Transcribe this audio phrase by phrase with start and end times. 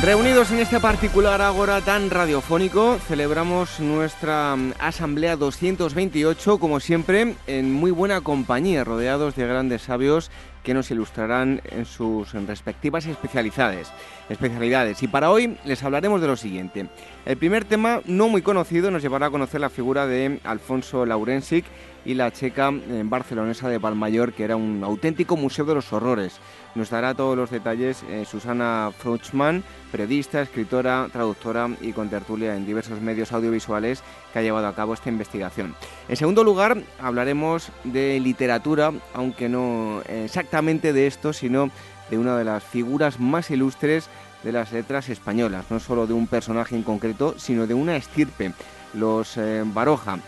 [0.00, 7.72] Reunidos en este particular Ágora tan radiofónico, celebramos nuestra mm, Asamblea 228, como siempre, en
[7.72, 10.30] muy buena compañía, rodeados de grandes sabios
[10.62, 13.90] que nos ilustrarán en sus respectivas especialidades.
[14.28, 15.02] especialidades.
[15.02, 16.86] Y para hoy les hablaremos de lo siguiente.
[17.26, 21.64] El primer tema, no muy conocido, nos llevará a conocer la figura de Alfonso Laurensic
[22.04, 22.70] y la checa
[23.04, 26.40] barcelonesa de Palmayor, que era un auténtico museo de los horrores.
[26.74, 33.00] Nos dará todos los detalles eh, Susana Fruchman, periodista, escritora, traductora y contertulia en diversos
[33.00, 35.74] medios audiovisuales que ha llevado a cabo esta investigación.
[36.08, 41.70] En segundo lugar, hablaremos de literatura, aunque no exactamente de esto, sino
[42.10, 44.08] de una de las figuras más ilustres
[44.42, 48.52] de las letras españolas, no solo de un personaje en concreto, sino de una estirpe,
[48.94, 50.18] los eh, Baroja.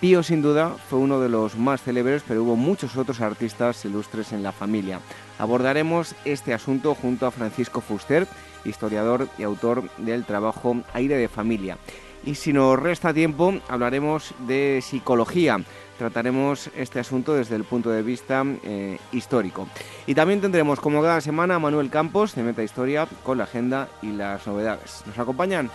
[0.00, 4.32] Pío sin duda fue uno de los más célebres, pero hubo muchos otros artistas ilustres
[4.32, 4.98] en la familia.
[5.38, 8.26] Abordaremos este asunto junto a Francisco Fuster,
[8.64, 11.76] historiador y autor del trabajo Aire de Familia.
[12.24, 15.58] Y si nos resta tiempo, hablaremos de psicología.
[15.98, 19.68] Trataremos este asunto desde el punto de vista eh, histórico.
[20.06, 23.88] Y también tendremos, como cada semana, a Manuel Campos de Meta Historia con la agenda
[24.00, 25.02] y las novedades.
[25.06, 25.70] ¿Nos acompañan?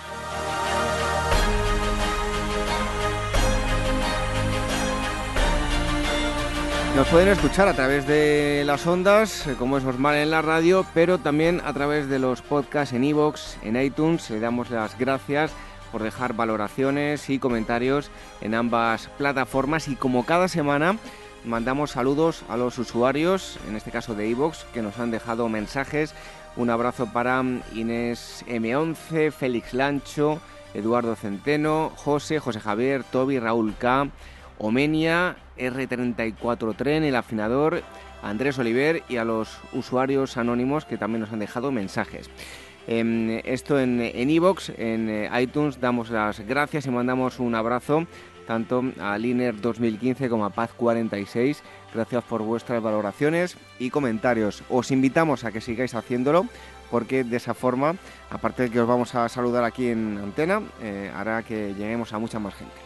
[6.95, 10.85] Nos pueden escuchar a través de las ondas, eh, como es normal en la radio,
[10.93, 14.29] pero también a través de los podcasts en iVoox, en iTunes.
[14.29, 15.51] Le damos las gracias
[15.91, 20.97] por dejar valoraciones y comentarios en ambas plataformas y como cada semana
[21.43, 26.15] mandamos saludos a los usuarios, en este caso de iVoox, que nos han dejado mensajes.
[26.55, 30.39] Un abrazo para Inés M11, Félix Lancho,
[30.73, 34.07] Eduardo Centeno, José, José Javier, Toby, Raúl K.
[34.57, 37.81] Omenia, R34 Tren, el afinador,
[38.21, 42.29] Andrés Oliver y a los usuarios anónimos que también nos han dejado mensajes.
[42.87, 48.05] Em, esto en Evox, en, en eh, iTunes, damos las gracias y mandamos un abrazo
[48.45, 51.63] tanto a Liner 2015 como a Paz 46.
[51.93, 54.63] Gracias por vuestras valoraciones y comentarios.
[54.69, 56.45] Os invitamos a que sigáis haciéndolo
[56.91, 57.95] porque de esa forma,
[58.29, 62.19] aparte de que os vamos a saludar aquí en antena, eh, hará que lleguemos a
[62.19, 62.84] mucha más gente.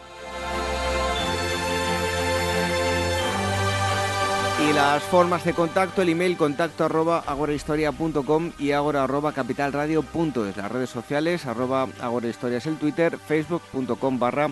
[4.68, 10.70] Y las formas de contacto, el email contacto arroba agorahistoria.com y agora arroba capitalradio.es, las
[10.70, 14.50] redes sociales arroba agorahistoria es el Twitter, facebook.com barra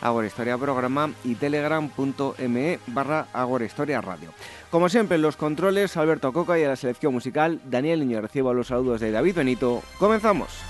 [0.00, 4.32] agorahistoria programa y telegram.me barra agorahistoria radio.
[4.70, 8.68] Como siempre, los controles, Alberto Coca y a la selección musical, Daniel Niño recibo los
[8.68, 9.82] saludos de David Benito.
[9.98, 10.69] ¡Comenzamos!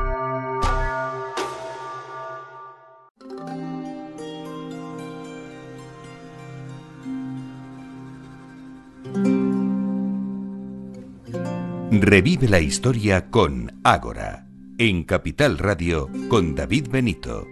[11.93, 14.47] Revive la historia con Ágora,
[14.77, 17.45] en Capital Radio con David Benito.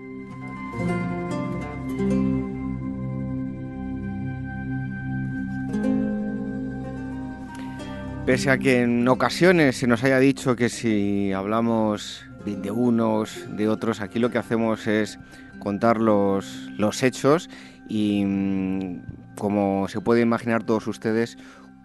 [8.26, 13.68] Pese a que en ocasiones se nos haya dicho que si hablamos de unos, de
[13.68, 15.20] otros, aquí lo que hacemos es
[15.60, 17.50] contar los, los hechos
[17.90, 19.02] y, mm,
[19.36, 21.38] como se puede imaginar todos ustedes,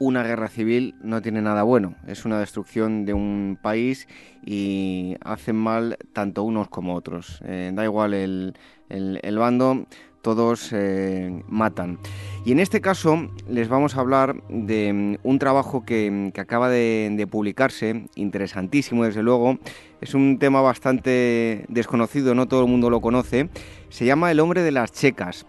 [0.05, 4.07] una guerra civil no tiene nada bueno, es una destrucción de un país
[4.45, 7.41] y hacen mal tanto unos como otros.
[7.45, 8.55] Eh, da igual el,
[8.89, 9.87] el, bando,
[10.23, 11.99] todos eh, matan.
[12.45, 17.27] Y en este caso les vamos a hablar de mm, un trabajo que, acaba de,
[17.31, 19.59] publicarse, interesantísimo desde luego.
[20.01, 23.49] Es un tema bastante desconocido, no todo el mundo lo conoce.
[23.89, 25.47] Se llama El hombre de las checas.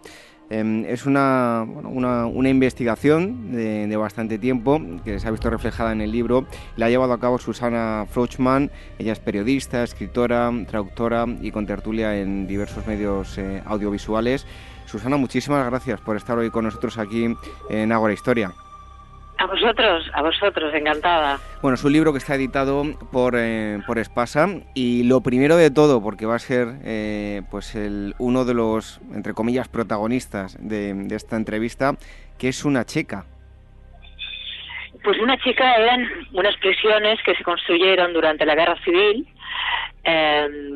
[0.50, 6.12] Em, es una, una, investigación de, bastante tiempo que se ha visto reflejada en el
[6.12, 6.46] libro.
[6.76, 8.70] La ha llevado a cabo Susana Frochman.
[9.00, 14.46] Ella es periodista, escritora, traductora y contertulia en diversos medios eh, audiovisuales.
[14.86, 17.36] Susana, muchísimas gracias por estar hoy con nosotros aquí
[17.70, 18.54] en Ágora Historia.
[19.38, 21.40] A vosotros, a vosotros, encantada.
[21.62, 25.70] Bueno, es un libro que está editado por, eh, por Espasa y lo primero de
[25.72, 31.08] todo, porque va a ser eh, pues el, uno de los, entre comillas, protagonistas de,
[31.12, 31.98] esta entrevista,
[32.40, 33.26] que es una checa.
[35.04, 39.28] Pues una checa eran unas prisiones que se construyeron durante la Guerra Civil,
[40.04, 40.76] em,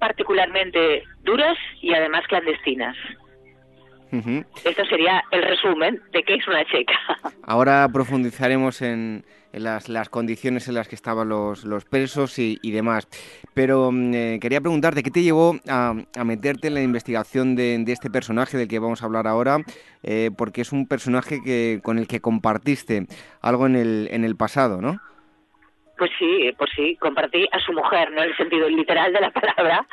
[0.00, 2.96] particularmente duras y además clandestinas.
[4.64, 6.94] Esto sería el resumen de qué es una checa.
[7.42, 13.08] Ahora profundizaremos en, las, condiciones en las que estaban los, los presos y, demás.
[13.54, 18.10] Pero mm, eh, quería preguntarte, ¿qué te llevó a, meterte en la investigación de, este
[18.10, 19.58] personaje del que vamos a hablar ahora?
[20.02, 23.06] Eh, porque es un personaje que, con el que compartiste
[23.40, 25.00] algo en el, en el pasado, ¿no?
[26.00, 29.30] Pues sí, pues sí, compartí a su mujer, no en el sentido literal de la
[29.38, 29.86] palabra,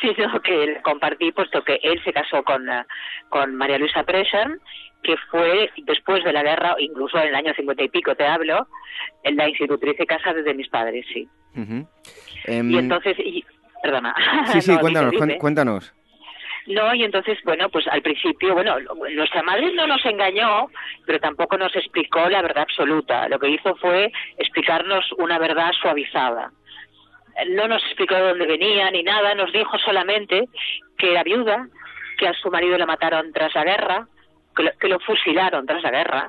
[0.00, 2.84] sino que compartí puesto que él se casó con, eh,
[3.28, 4.60] con María Luisa Presen,
[5.02, 8.68] que fue después de la guerra, incluso en el año cincuenta y pico te hablo,
[9.24, 11.28] en la institutriz de casa de mis padres, sí.
[11.56, 11.60] Y
[12.44, 13.16] em, entonces,
[13.82, 14.14] perdona.
[14.52, 15.92] Sí, sí, cuéntanos, cuéntanos.
[16.66, 18.76] No, y entonces, bueno, pues al principio, bueno,
[19.14, 20.68] nuestra madre no nos engañó,
[21.04, 23.28] pero tampoco nos explicó la verdad absoluta.
[23.28, 26.52] Lo que hizo fue explicarnos una verdad suavizada.
[27.48, 30.48] No nos explicó de dónde venía ni nada, nos dijo solamente
[30.98, 31.66] que era viuda,
[32.18, 34.06] que a su marido le mataron tras la guerra,
[34.80, 36.28] que lo, fusilaron tras la guerra,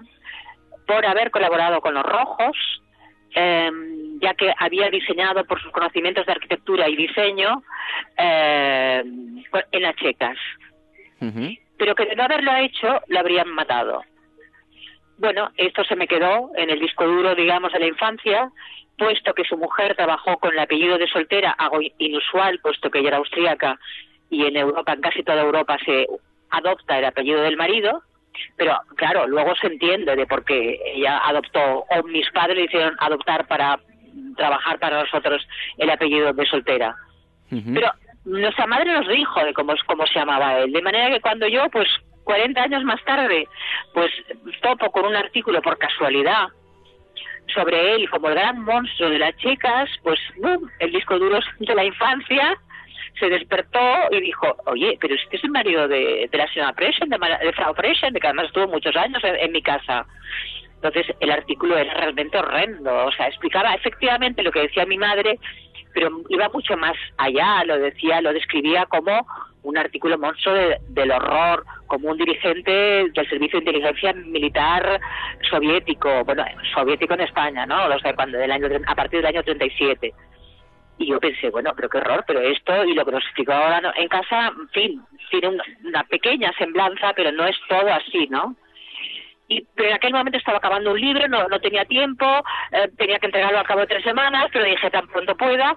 [0.87, 2.57] por haber colaborado con los rojos,
[3.33, 7.63] em, ya que había diseñado por sus conocimientos de arquitectura y diseño
[8.17, 9.03] eh,
[9.71, 10.37] en las checas.
[11.77, 14.03] Pero que de no haberlo hecho, lo habrían matado.
[15.17, 18.51] Bueno, esto se me quedó en el disco duro, digamos, de la infancia,
[18.97, 23.09] puesto que su mujer trabajó con el apellido de soltera, algo inusual, puesto que ella
[23.09, 23.79] era austríaca
[24.29, 26.07] y en Europa, en casi toda Europa, se
[26.49, 28.01] adopta el apellido del marido.
[28.57, 32.95] Pero claro, luego se entiende de por qué ella adoptó, o mis padres le hicieron
[32.99, 33.79] adoptar para
[34.35, 35.45] trabajar para nosotros
[35.77, 36.95] el apellido de soltera.
[37.49, 37.91] Pero
[38.25, 41.69] nuestra madre nos dijo de cómo, cómo se llamaba él, de manera que cuando yo,
[41.69, 41.87] pues
[42.23, 43.47] 40 años más tarde,
[43.93, 44.11] pues
[44.61, 46.47] topo con un artículo por casualidad
[47.53, 50.19] sobre él como el gran monstruo de las chicas, pues
[50.79, 52.57] el disco duro de la infancia
[53.19, 53.79] se despertó
[54.11, 57.73] y dijo, oye, pero este es el marido de, de la señora Presen, de, Frau
[57.73, 60.05] Presen, de que además estuvo muchos años en, mi casa.
[60.75, 65.39] Entonces el artículo era realmente horrendo, o sea, explicaba efectivamente lo que decía mi madre,
[65.93, 69.25] pero iba mucho más allá, lo decía, lo describía como
[69.61, 70.53] un artículo monstruo
[70.89, 74.99] del horror, como un dirigente del Servicio de Inteligencia Militar
[75.49, 76.43] soviético, bueno,
[76.73, 77.85] soviético en España, ¿no?
[77.85, 80.13] O sea, cuando del año, a partir del año 37.
[80.97, 83.93] Y yo pensé, bueno, pero qué horror, pero esto y lo que nos explicó ahora
[83.95, 88.55] en casa, en fin, tiene una pequeña semblanza, pero no es todo así, ¿no?
[89.47, 92.25] y en aquel momento estaba acabando un libro, no, no tenía tiempo,
[92.71, 95.75] eh, tenía que entregarlo al cabo de tres semanas, pero dije tan pronto pueda,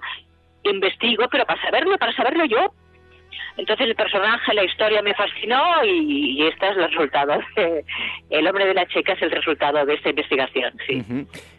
[0.63, 2.73] investigo, pero para saberlo, para saberlo yo.
[3.57, 7.39] Entonces el personaje, la historia me fascinó y, este es el resultado.
[8.29, 11.03] el hombre de la checa es el resultado de esta investigación, sí.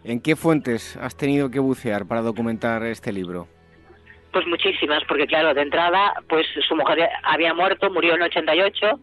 [0.04, 3.48] ¿En qué fuentes has tenido que bucear para documentar este libro?
[4.32, 9.00] Pues muchísimas, porque claro, de entrada, pues su mujer había muerto, murió en 88,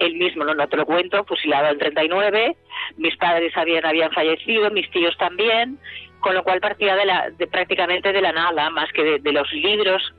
[0.00, 2.56] él mismo, no, no te lo cuento, fusilado en 39,
[2.96, 5.78] mis padres habían, habían fallecido, mis tíos también,
[6.20, 9.50] con lo cual partía de, la, de prácticamente de la nada, más que de, los
[9.52, 10.14] libros,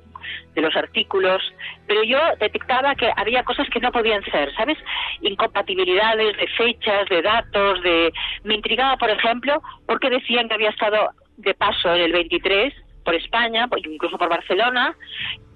[0.53, 1.41] de los artículos,
[1.87, 4.77] pero yo detectaba que había cosas que no podían ser, ¿sabes?
[5.21, 8.11] Incompatibilidades de fechas, de datos, de...
[8.43, 12.73] Me intrigaba, por ejemplo, porque decían que había estado de paso en el 23
[13.03, 14.95] por España, incluso por Barcelona,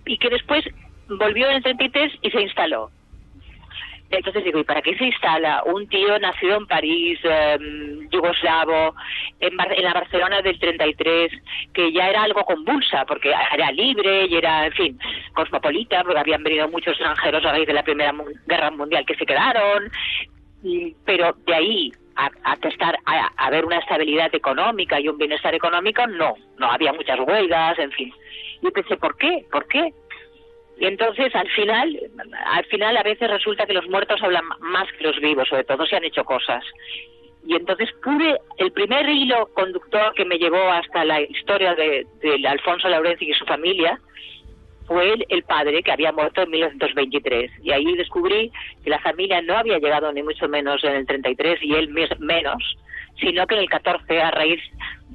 [0.05, 0.65] y que después
[1.07, 2.89] volvió en el 33 y se instaló.
[4.09, 8.95] Entonces digo, ¿y para qué se instala un tío nacido en París, em, yugoslavo,
[9.39, 11.31] en, la Barcelona del 33,
[11.73, 14.99] que ya era algo convulsa, porque era libre y era, en fin,
[15.33, 18.13] cosmopolita, porque habían venido muchos extranjeros a raíz de la Primera
[18.45, 19.91] Guerra Mundial que se quedaron,
[21.05, 22.57] pero de ahí a, a,
[23.37, 27.91] a, ver una estabilidad económica y un bienestar económico, no, no había muchas huelgas, en
[27.91, 28.13] fin.
[28.61, 29.45] Y pensé, ¿por qué?
[29.51, 29.93] ¿Por qué?
[30.77, 31.97] Y entonces al final,
[32.45, 35.85] al final a veces resulta que los muertos hablan más que los vivos, sobre todo
[35.85, 36.63] si han hecho cosas.
[37.47, 42.05] Y entonces pude, el primer hilo conductor que me llevó hasta la historia de,
[42.47, 43.99] Alfonso Laurenci y su familia
[44.87, 47.51] fue el, el, padre que había muerto en 1923.
[47.63, 48.51] Y ahí descubrí
[48.83, 51.89] que la familia no había llegado ni mucho menos en el 33 y él
[52.19, 52.77] menos,
[53.19, 54.61] sino que en el 14, a raíz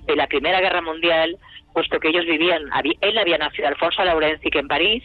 [0.06, 1.36] de la Primera Guerra Mundial,
[1.72, 2.62] puesto que ellos vivían,
[3.00, 5.02] él había nacido Alfonso Laurenci, que en París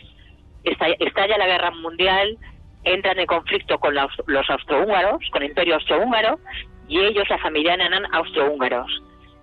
[0.66, 2.38] estalla la guerra mundial,
[2.84, 6.40] entran en conflicto con los, austrohúngaros, con el imperio austrohúngaro,
[6.88, 9.02] y ellos, la familia, eran austrohúngaros.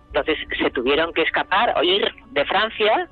[0.09, 3.09] Entonces se tuvieron que escapar, oír de Francia,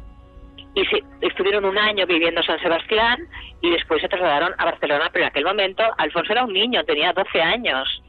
[0.75, 3.26] y se, estuvieron un año viviendo en San Sebastián,
[3.61, 7.12] y después se trasladaron a Barcelona, pero en aquel momento Alfonso era un niño, tenía
[7.12, 8.02] 12 años.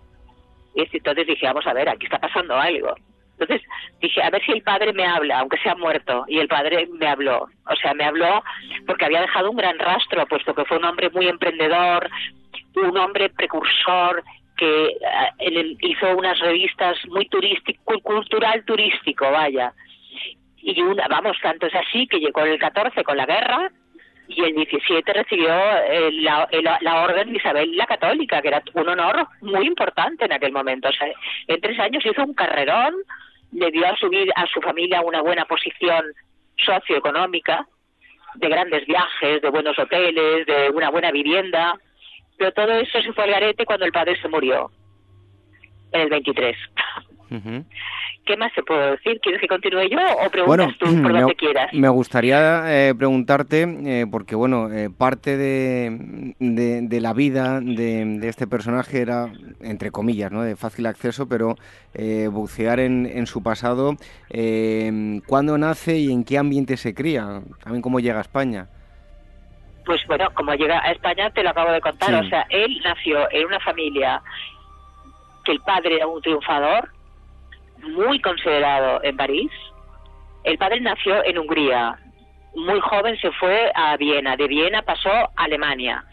[0.76, 2.96] Y entonces dije, vamos a ver, aquí está pasando algo.
[3.42, 3.68] Entonces
[4.00, 6.26] dije, a ver si el padre me habla, aunque sea muerto.
[6.28, 7.48] Y el padre me habló.
[7.66, 8.44] O sea, me habló
[8.86, 12.10] porque había dejado un gran rastro, puesto que fue un hombre muy emprendedor,
[12.76, 14.24] un hombre precursor
[14.58, 14.86] que
[15.40, 19.74] eh, hizo unas revistas muy turístico, cultural turístico, vaya.
[20.58, 23.72] Y una, vamos, tanto es así que llegó el 14 con la guerra
[24.28, 26.48] y el 17 recibió eh, la,
[26.82, 30.90] la, orden de Isabel la Católica, que era un honor muy importante en aquel momento.
[30.90, 31.08] O sea,
[31.48, 32.94] en tres años hizo un carrerón,
[33.52, 36.04] le dio a su, a su familia una buena posición
[36.58, 37.68] socioeconómica,
[38.36, 41.78] de grandes viajes, de buenos hoteles, de una buena vivienda,
[42.38, 44.72] pero todo eso se fue al garete cuando el padre se murió,
[45.92, 46.58] en el 23.
[48.26, 49.20] ¿Qué más te puedo decir?
[49.20, 51.74] ¿Quieres que continúe yo o preguntas tú por donde quieras?
[51.74, 58.46] Me gustaría eh, preguntarte, eh, porque bueno, eh, parte de, de, la vida de, este
[58.46, 60.44] personaje era, entre comillas, ¿no?
[60.44, 61.56] de fácil acceso, pero
[62.32, 63.96] bucear en, en, su pasado,
[65.26, 67.42] ¿cuándo nace y en qué ambiente se cría?
[67.64, 68.68] También cómo llega a España.
[69.84, 73.30] Pues bueno, como llega a España te lo acabo de contar, o sea, él nació
[73.32, 74.22] en una familia
[75.44, 76.90] que el padre era un triunfador,
[77.84, 79.52] muy considerado en París.
[80.44, 81.98] El padre nació en Hungría.
[82.56, 84.36] Muy joven se fue a Viena.
[84.36, 86.04] De Viena pasó a Alemania.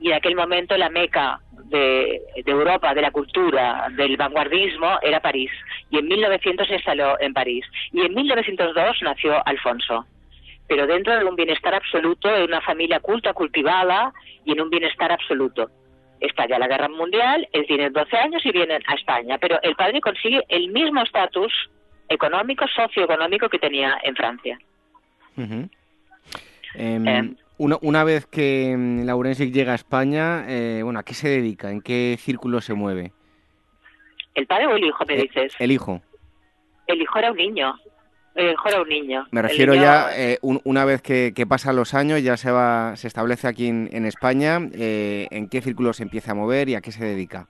[0.00, 5.50] Y en aquel momento la meca de, Europa, de la cultura, del vanguardismo, era París.
[5.90, 7.64] Y en 1900 se instaló en París.
[7.92, 10.06] Y en 1902 nació Alfonso.
[10.66, 14.12] Pero dentro de un bienestar absoluto, de una familia culta, cultivada
[14.44, 15.70] y en un bienestar absoluto
[16.20, 20.00] estalla la guerra mundial, él tiene 12 años y viene a España, pero el padre
[20.00, 21.52] consigue el mismo estatus
[22.08, 24.58] económico, socioeconómico que tenía en Francia.
[25.36, 31.14] Em, em, una, una, vez que mm, Laurensic llega a España, eh, bueno, ¿a qué
[31.14, 31.70] se dedica?
[31.70, 33.12] ¿En qué círculo se mueve?
[34.34, 35.54] ¿El padre o el hijo, me eh, dices?
[35.58, 36.00] El hijo.
[36.86, 37.74] El hijo era un niño.
[38.34, 39.26] El un niño.
[39.30, 43.46] Me refiero ya, eh, una vez que, pasan los años, ya se va, se establece
[43.46, 47.04] aquí en, España, eh, ¿en qué círculo se empieza a mover y a qué se
[47.04, 47.46] dedica?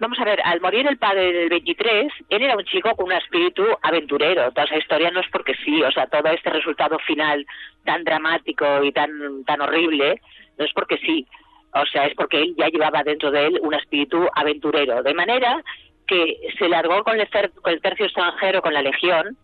[0.00, 3.12] Vamos a ver, al morir el padre del 23, él era un chico con un
[3.12, 4.50] espíritu aventurero.
[4.50, 7.46] Toda esa historia no es porque sí, o sea, todo este resultado final
[7.84, 10.20] tan dramático y tan, tan horrible,
[10.58, 11.26] no es porque sí.
[11.74, 15.02] O sea, es porque él ya llevaba dentro de él un espíritu aventurero.
[15.02, 15.62] De manera
[16.10, 17.28] que se largó con el,
[17.62, 19.38] con el tercio extranjero, con la Legión,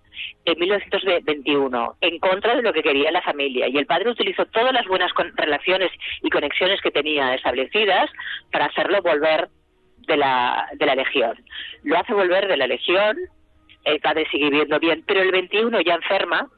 [0.44, 4.73] en 1921 en contra de lo que quería la familia y el padre utilizó todas
[4.73, 5.90] las buenas relaciones
[6.23, 8.11] y conexiones que tenía establecidas
[8.50, 9.49] para hacerlo volver
[10.08, 11.37] de la, de la legión.
[11.85, 13.16] Lo hace volver de la legión,
[13.85, 16.49] el padre sigue viviendo bien, pero el 21 ya enferma,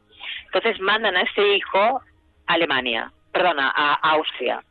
[0.47, 2.01] entonces mandan a este hijo
[2.47, 4.63] a Alemania, perdona, a Austria.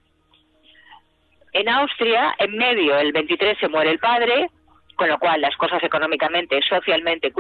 [1.54, 4.50] En Austria, en medio, el 23 se muere el padre,
[4.98, 7.32] con lo cual las cosas económicamente, socialmente,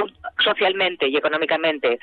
[0.43, 1.99] socialmente y económicamente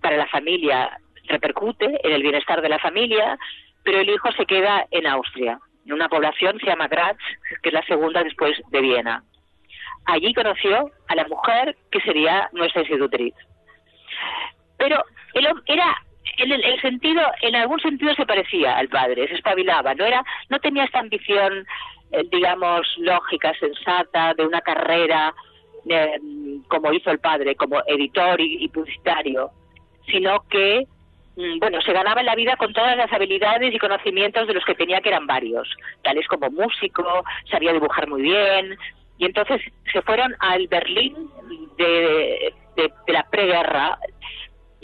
[0.00, 3.38] para la familia repercute en el bienestar de la familia,
[3.82, 7.18] pero el hijo se queda en Austria, en una población se llama Graz,
[7.62, 9.22] que es la segunda después de Viena.
[10.06, 13.34] Allí conoció a la mujer que sería nuestra institutriz.
[14.78, 15.04] Pero
[15.66, 16.02] era
[16.38, 20.58] en el, sentido, en algún sentido se parecía al padre, se espabilaba, no era, no
[20.58, 21.66] tenía esta ambición
[22.30, 25.34] digamos, lógica, sensata, de una carrera
[25.88, 26.18] eh,
[26.68, 29.50] como hizo el padre, como editor y, publicitario,
[30.06, 30.86] sino que,
[31.36, 34.74] mm, bueno, se ganaba la vida con todas las habilidades y conocimientos de los que
[34.74, 35.68] tenía, que eran varios,
[36.02, 38.78] tales como músico, sabía dibujar muy bien,
[39.18, 39.60] y entonces
[39.92, 41.14] se fueron al Berlín
[41.76, 43.98] de, de, de la preguerra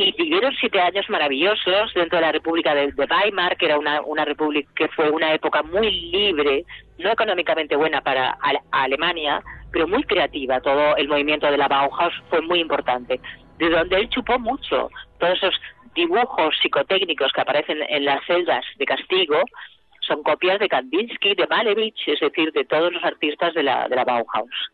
[0.02, 4.25] y vivieron siete años maravillosos dentro de la República de, Weimar, que era una, una
[4.25, 6.64] república que fue una época muy libre,
[6.99, 8.38] no económicamente buena para
[8.71, 10.59] Alemania, pero muy creativa.
[10.62, 13.21] Todo el movimiento de la Bauhaus fue muy importante,
[13.59, 14.88] de donde él chupó mucho.
[15.19, 15.54] Todos esos
[15.95, 19.42] dibujos psicotécnicos que aparecen en las celdas de castigo
[20.00, 23.97] son copias de Kandinsky, de Malevich, es decir, de todos los artistas de la, de
[23.97, 24.71] la Bauhaus.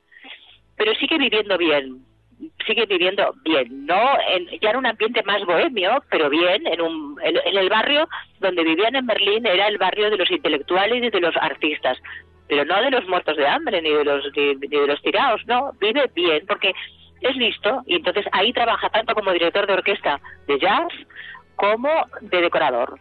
[0.76, 2.05] Pero sigue viviendo bien,
[2.66, 7.18] sigue viviendo bien, no en, ya en un ambiente más bohemio, pero bien, en, un,
[7.22, 8.08] en, el barrio
[8.40, 11.98] donde vivían en Berlín era el barrio de los intelectuales y de los artistas,
[12.48, 15.72] pero no de los muertos de hambre ni de los ni de los tirados, no,
[15.80, 16.72] vive bien porque
[17.20, 20.92] es listo y entonces ahí trabaja tanto como director de orquesta de jazz
[21.56, 21.88] como
[22.20, 22.98] de decorador.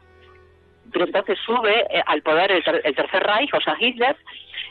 [0.91, 4.15] Pero entonces sube eh, al poder el, Tercer Reich, o sea, Hitler,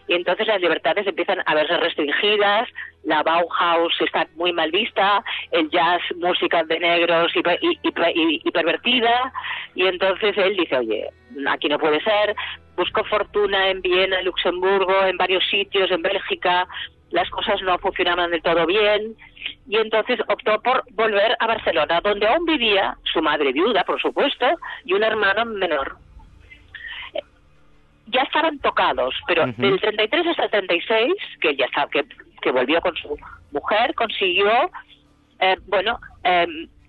[0.07, 2.69] y entonces las libertades empiezan a verse restringidas,
[3.05, 9.33] la Bauhaus está muy mal vista, el jazz, música de negros y, y, pervertida,
[9.75, 11.09] y entonces él dice, oye,
[11.49, 12.35] aquí no puede ser,
[12.77, 16.67] busco fortuna en Viena, en Luxemburgo, en varios sitios, en Bélgica,
[17.15, 19.17] las cosas no funcionaban del todo bien
[19.69, 24.47] y entonces optó por volver a Barcelona, donde aún vivía su madre viuda, por supuesto,
[24.85, 25.97] y un hermano menor.
[28.09, 32.05] Ya estaban tocados, pero del 33 hasta el 36, que ya está, que,
[32.43, 33.17] que volvió con su
[33.53, 34.71] mujer, consiguió,
[35.39, 36.47] eh, bueno, eh,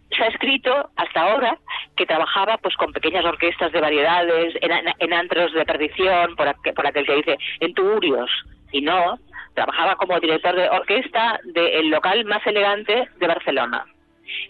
[0.10, 1.58] se ha escrito hasta ahora
[1.96, 6.74] que trabajaba pues con pequeñas orquestas de variedades, en, en antros de perdición, por, aquel,
[6.74, 8.32] por aquel que dice, en tuburios,
[8.72, 9.19] y no,
[9.53, 13.86] trabajaba como director de orquesta del local más elegante de Barcelona.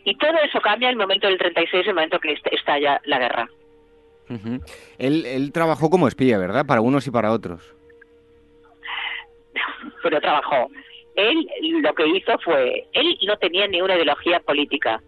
[0.04, 3.50] Y todo eso cambia el momento del 36, el momento que estalla la guerra.
[4.98, 6.66] él, él trabajó como espía, ¿verdad?
[6.66, 7.76] Para unos y para otros.
[10.04, 10.70] Pero trabajó.
[11.16, 11.48] Él
[11.82, 15.02] lo que hizo fue, él no tenía ni una ideología política.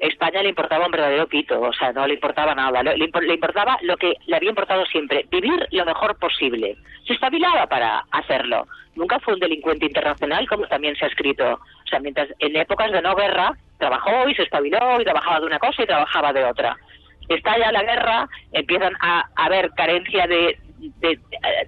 [0.00, 3.96] España le importaba un verdadero pito, o sea, no le importaba nada, le, importaba lo
[3.96, 6.76] que le había importado siempre, vivir lo mejor posible.
[7.06, 8.66] Se espabilaba para hacerlo.
[8.96, 11.54] Nunca fue un delincuente internacional, como también se ha escrito.
[11.54, 15.46] O sea, mientras en épocas de no guerra, trabajó y se espabiló y trabajaba de
[15.46, 16.76] una cosa y trabajaba de otra.
[17.28, 20.58] Estalla la guerra, empiezan a, haber carencia de,
[21.00, 21.18] de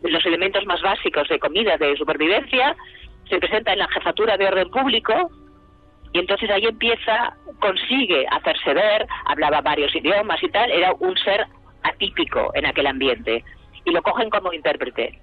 [0.03, 2.77] los elementos más básicos de comida, de supervivencia,
[3.29, 5.31] se presenta en la jefatura de orden público,
[6.12, 11.47] y entonces ahí empieza, consigue hacerse ver, hablaba varios idiomas y tal, era un ser
[11.83, 13.45] atípico en aquel ambiente.
[13.85, 15.19] Y lo cogen como intérprete.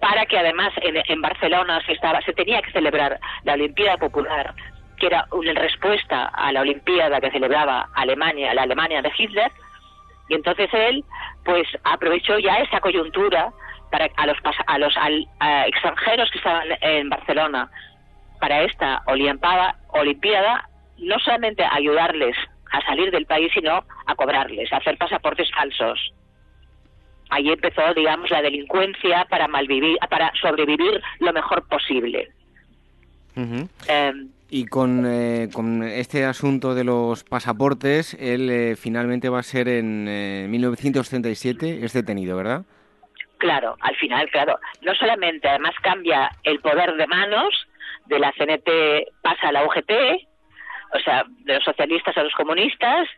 [0.00, 4.54] Para que además en, Barcelona se estaba se tenía que celebrar la Olimpiada Popular
[4.98, 9.50] que era una respuesta a la Olimpiada que celebraba Alemania la Alemania de Hitler.
[10.28, 11.04] Y entonces él
[11.44, 13.52] pues aprovechó ya esa coyuntura
[13.90, 14.94] para a los a los
[15.66, 17.70] extranjeros que estaban en Barcelona
[18.38, 20.68] para esta Olimpiada, Olimpiada
[20.98, 22.36] no solamente ayudarles
[22.72, 26.12] a salir del país, sino a cobrarles, a hacer pasaportes falsos.
[27.30, 32.28] Ahí empezó, digamos, la delincuencia para malvivir, para sobrevivir lo mejor posible.
[33.34, 39.42] Em, y con, eh, con, este asunto de los pasaportes, él eh, finalmente va a
[39.42, 40.04] ser en
[40.50, 42.64] 1937, eh, es detenido, ¿verdad?
[43.38, 44.58] Claro, al final, claro.
[44.82, 47.66] No solamente, además cambia el poder de manos,
[48.06, 49.90] de la CNT pasa a la UGT,
[50.92, 53.08] o sea, de los socialistas a los comunistas,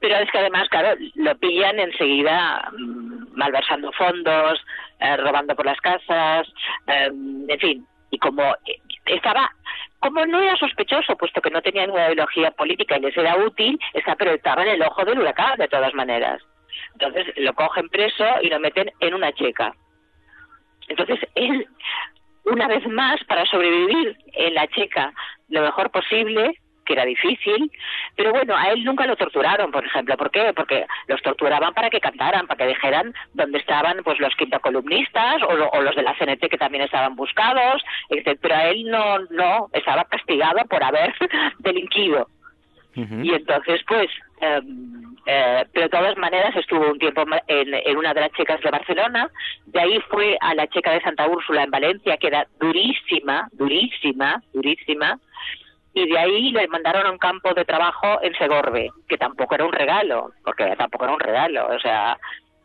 [0.00, 4.64] pero es que además, claro, lo pillan enseguida mm, malversando fondos,
[5.00, 6.46] eh, robando por las casas,
[6.86, 7.10] eh,
[7.48, 9.50] en fin, y como eh, estaba,
[9.98, 13.78] como no era sospechoso, puesto que no tenía ninguna ideología política y les era útil,
[13.94, 16.42] está, pero estaba en el ojo del huracán, de todas maneras.
[16.92, 19.74] Entonces lo cogen preso y lo meten en una checa.
[20.88, 21.66] Entonces él
[22.50, 25.12] una vez más para sobrevivir en la checa
[25.48, 26.52] lo mejor posible,
[26.84, 27.70] que era difícil,
[28.16, 30.16] pero bueno, a él nunca lo torturaron, por ejemplo.
[30.16, 30.52] ¿Por qué?
[30.54, 35.48] Porque los torturaban para que cantaran, para que dijeran dónde estaban pues los quintocolumnistas o,
[35.48, 38.38] o los de la CNT que también estaban buscados, etc.
[38.40, 41.14] Pero a él no, no, estaba castigado por haber
[41.58, 42.28] delinquido.
[42.94, 44.08] Y entonces, pues,
[44.40, 48.62] em, eh, pero de todas maneras estuvo un tiempo en, en, una de las checas
[48.62, 49.30] de Barcelona,
[49.66, 54.42] de ahí fue a la checa de Santa Úrsula en Valencia, que era durísima, durísima,
[54.54, 55.18] durísima,
[55.92, 59.66] y de ahí le mandaron a un campo de trabajo en Segorbe, que tampoco era
[59.66, 62.16] un regalo, porque tampoco era un regalo, o sea,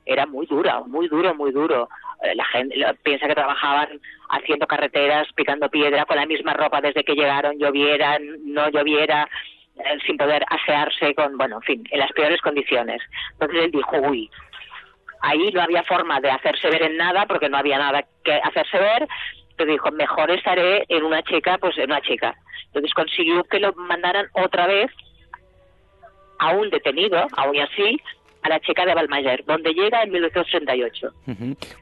[0.05, 1.89] era muy dura, muy duro, muy duro.
[2.21, 3.89] Eh, la gente piensa que trabajaban
[4.29, 9.27] haciendo carreteras, picando piedra con la misma ropa desde que llegaron, lloviera, no lloviera,
[10.05, 13.01] sin poder asearse con, bueno, en fin, en las peores condiciones.
[13.33, 14.29] Entonces él dijo, uy,
[15.21, 18.77] ahí no había forma de hacerse ver en nada porque no había nada que hacerse
[18.77, 19.07] ver.
[19.51, 22.35] Entonces dijo, mejor estaré en una chica, pues en una chica.
[22.67, 24.91] Entonces consiguió que lo mandaran otra vez
[26.39, 28.01] a un detenido, aún así,
[28.41, 31.13] a la checa de Balmayer, donde llega en 1938.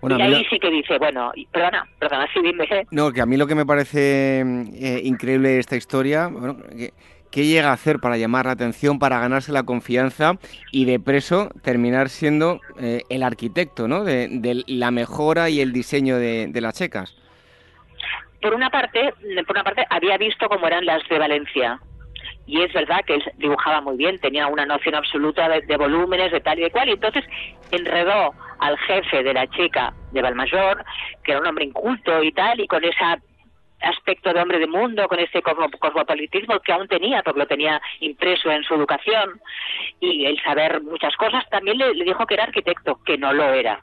[0.01, 2.67] bueno, y ahí sí que dice, bueno, perdona, perdona, sí dime.
[2.91, 6.91] No, que a mí lo que me parece eh, increíble esta historia, bueno, que,
[7.31, 10.33] ¿qué llega a hacer para llamar la atención, para ganarse la confianza
[10.71, 14.03] y de preso terminar siendo eh, el arquitecto ¿no?
[14.03, 17.15] de, la mejora y el diseño de, las checas?
[18.41, 19.13] Por una parte,
[19.47, 21.79] por una parte había visto cómo eran las de Valencia,
[22.47, 26.41] y es verdad que él dibujaba muy bien, tenía una noción absoluta de, volúmenes, de
[26.41, 27.23] tal y de cual, y entonces
[27.71, 30.83] enredó al jefe de la checa de Valmayor,
[31.23, 33.03] que era un hombre inculto y tal, y con ese
[33.81, 38.51] aspecto de hombre de mundo, con ese cosmopolitismo que aún tenía, porque lo tenía impreso
[38.51, 39.41] en su educación,
[39.99, 43.81] y el saber muchas cosas, también le dijo que era arquitecto, que no lo era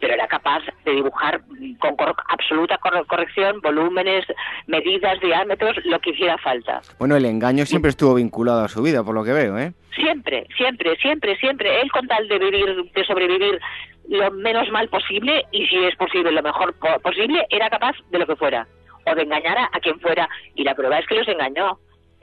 [0.00, 1.40] pero era capaz de dibujar
[1.78, 1.96] con
[2.28, 4.24] absoluta corrección volúmenes,
[4.66, 6.80] medidas, diámetros, lo que hiciera falta.
[6.98, 9.72] Bueno, el engaño siempre estuvo vinculado a su vida, por lo que veo, ¿eh?
[9.94, 11.80] Siempre, siempre, siempre, siempre.
[11.80, 13.60] Él con tal de vivir, de sobrevivir
[14.08, 18.26] lo menos mal posible y si es posible lo mejor posible, era capaz de lo
[18.26, 18.66] que fuera
[19.10, 21.78] o de engañar a, quien fuera y la prueba es que los engañó.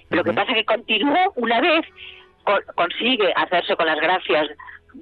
[0.10, 1.86] Lo que pasa es que continuó una vez
[2.76, 4.50] consigue hacerse con las gracias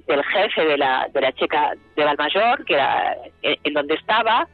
[0.06, 4.48] del jefe de la, de la checa de Valmayor, que era en, donde estaba,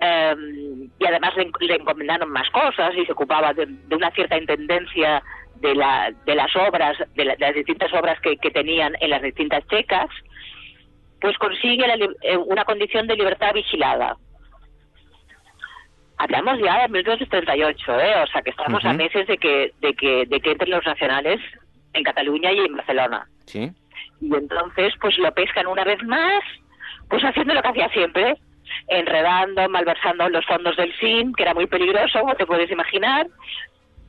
[0.00, 5.22] em, y además le, encomendaron más cosas y se ocupaba de, una cierta intendencia
[5.56, 9.66] de, la, de las obras, de, las distintas obras que, que, tenían en las distintas
[9.68, 10.08] checas,
[11.20, 11.84] pues consigue
[12.22, 14.16] eh, una condición de libertad vigilada.
[16.22, 18.22] Hablamos ya de 1938, ¿eh?
[18.22, 21.40] o sea que estamos a meses de que, de que, de que entren los nacionales
[21.94, 23.26] en Cataluña y en Barcelona.
[23.46, 23.72] Sí
[24.20, 26.42] y entonces pues lo pescan una vez más,
[27.08, 28.36] pues haciendo lo que hacía siempre,
[28.88, 33.26] enredando, malversando los fondos del SIN, que era muy peligroso, te puedes imaginar,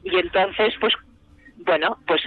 [0.03, 0.93] y entonces pues
[1.65, 2.21] bueno, pues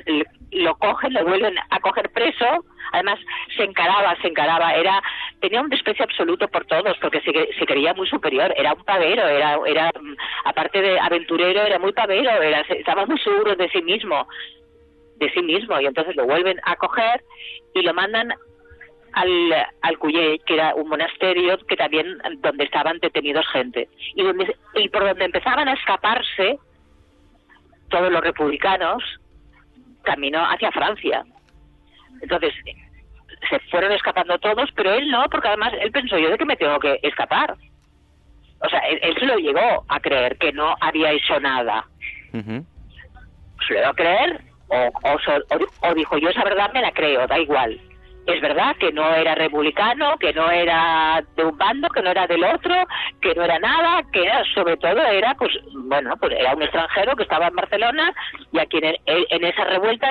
[0.53, 3.19] lo cogen, lo vuelven a coger preso, además
[3.57, 5.03] se encaraba, se encaraba, era
[5.41, 9.59] tenía un desprecio absoluto por todos, porque se, creía muy superior, era un pavero, era,
[9.67, 9.91] era
[10.45, 14.27] aparte de aventurero, era muy pavero, era, estaba muy seguro de sí mismo,
[15.17, 15.79] de sí mismo.
[15.81, 17.23] Y entonces lo vuelven a coger
[17.75, 18.33] y lo mandan
[19.13, 23.89] al, al Cuyé, que era un monasterio que también donde estaban detenidos gente.
[24.15, 26.59] Y donde y por donde empezaban a escaparse
[27.91, 29.03] todos los republicanos
[30.05, 31.25] camino hacia Francia.
[32.21, 32.55] Entonces
[33.49, 36.57] se fueron escapando todos pero él no porque además él pensó yo de que me
[36.57, 37.57] tengo que escapar.
[38.61, 41.85] O sea él, se lo llegó a creer que no había hecho nada.
[42.33, 42.39] Se
[43.75, 47.79] lo llegó a creer o, dijo yo esa verdad me la creo, da igual.
[48.27, 52.27] Es verdad que no era republicano, que no era de un bando, que no era
[52.27, 52.75] del otro,
[53.21, 57.25] que no era nada, que sobre todo era, pues, bueno, pues era un extranjero que
[57.25, 58.15] estaba en Barcelona
[58.51, 60.11] y aquí en, en esa revuelta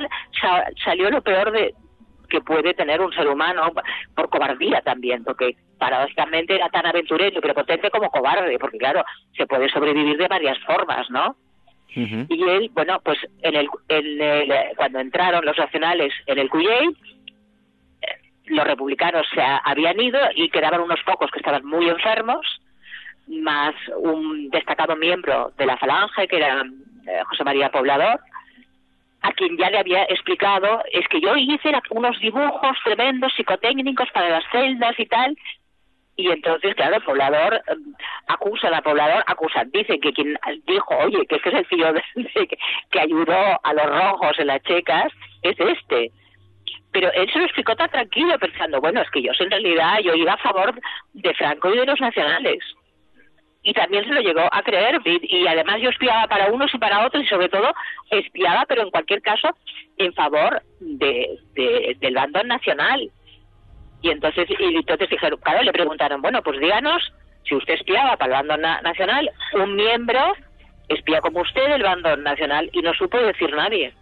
[0.83, 1.73] salió lo peor de
[2.29, 3.71] que puede tener un ser humano
[4.15, 9.03] por cobardía también, porque paradójicamente era tan aventurero pero potente como cobarde, porque claro,
[9.37, 11.35] se puede sobrevivir de varias formas, ¿no?
[11.95, 13.69] Y él, bueno, pues en el,
[14.75, 16.89] cuando entraron los nacionales en el Cuyey,
[18.45, 22.45] los republicanos se habían ido y quedaban unos pocos que estaban muy enfermos,
[23.27, 26.63] más un destacado miembro de la Falange, que era
[27.07, 28.19] eh, José María Poblador,
[29.21, 34.29] a quien ya le había explicado, es que yo hice unos dibujos tremendos psicotécnicos para
[34.29, 35.37] las celdas y tal,
[36.15, 37.93] y entonces, claro, el poblador em,
[38.27, 41.93] acusa, al poblador acusa, dice que quien dijo, oye, que este es el tío
[42.91, 46.11] que, ayudó a los rojos en las checas, es este.
[46.91, 50.13] Pero él se lo explicó tan tranquilo, pensando, bueno, es que yo en realidad yo
[50.13, 50.79] iba a favor
[51.13, 52.63] de Franco y de los nacionales.
[53.63, 57.05] Y también se lo llegó a creer, y, además yo espiaba para unos y para
[57.05, 57.73] otros, y sobre todo
[58.11, 59.49] espiaba, pero en cualquier caso,
[59.97, 61.39] en favor de,
[61.99, 63.09] del bando nacional
[64.03, 67.13] y entonces, y entonces dijeron, claro, le preguntaron, bueno, pues díganos,
[67.47, 70.33] si usted espiaba para el bando nacional, un miembro
[70.89, 73.93] espía como usted del bando nacional y no supo decir nadie.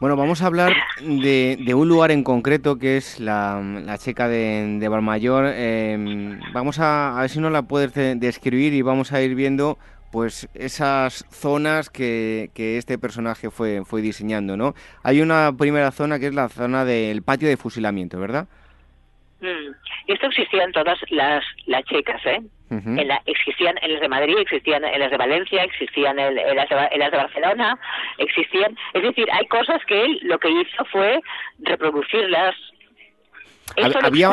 [0.00, 4.88] Bueno, vamos a hablar de, un lugar en concreto que es la, checa de, de
[4.88, 5.52] Valmayor.
[5.54, 9.78] Em, vamos a, a, ver si nos la puedes describir y vamos a ir viendo
[10.10, 14.74] pues esas zonas que, que, este personaje fue, fue diseñando, ¿no?
[15.02, 18.48] Hay una primera zona que es la zona del patio de fusilamiento, ¿verdad?
[19.40, 19.74] Mm.
[20.06, 22.40] Esto existía en todas las, las checas, ¿eh?
[22.70, 26.68] en la, existían en las de Madrid, existían en las de Valencia, existían en, las
[26.68, 27.78] de, en, las de, Barcelona,
[28.18, 28.76] existían...
[28.94, 31.20] Es decir, hay cosas que él lo que hizo fue
[31.60, 32.54] reproducirlas.
[33.76, 34.28] Eso había,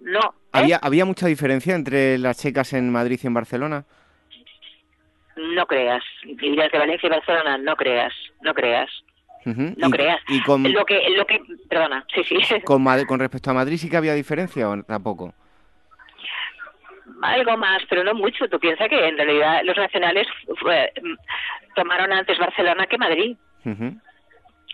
[0.00, 0.20] no.
[0.20, 0.30] ¿eh?
[0.52, 3.84] Había, ¿Había mucha diferencia entre las checas en Madrid y en Barcelona?
[5.36, 6.04] no creas.
[6.24, 8.90] Y de Valencia y Barcelona, no creas, no creas.
[9.44, 10.20] No creas.
[10.46, 12.60] Lo que, lo que, perdona, sí, sí.
[12.64, 15.34] ¿Con, con respecto a Madrid sí que había diferencia o tampoco?
[17.22, 18.48] algo más, pero no mucho.
[18.48, 20.26] Tú piensas que en realidad los nacionales
[21.74, 23.36] tomaron antes Barcelona que Madrid.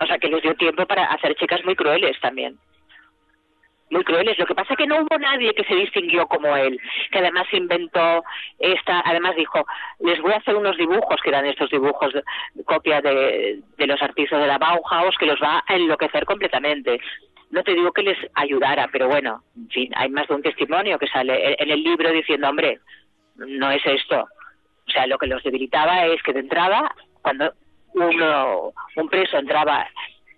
[0.01, 2.57] O sea que les dio tiempo para hacer chicas muy crueles también.
[3.91, 4.39] Muy crueles.
[4.39, 6.79] Lo que pasa es que no hubo nadie que se distinguió como él,
[7.11, 8.23] que además inventó
[8.59, 9.65] esta, además dijo,
[10.01, 12.13] les voy a hacer unos dibujos, que eran estos dibujos,
[12.67, 17.01] copia de, de los artistas de la Bauhaus, que los va a enloquecer completamente
[17.51, 20.99] no te digo que les ayudara, pero bueno, en fin, hay más de un testimonio
[20.99, 22.81] que sale en el libro diciendo, hombre,
[23.37, 24.29] no es esto.
[24.87, 27.53] O sea, lo que los debilitaba es que de entrada, cuando
[27.95, 29.89] uno, un preso entraba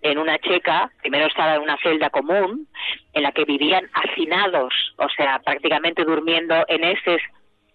[0.03, 2.69] en una checa, primero estaba en una celda común,
[3.13, 7.21] en la que vivían hacinados, o sea, prácticamente durmiendo en eses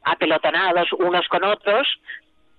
[0.03, 1.87] apelotonados unos con otros,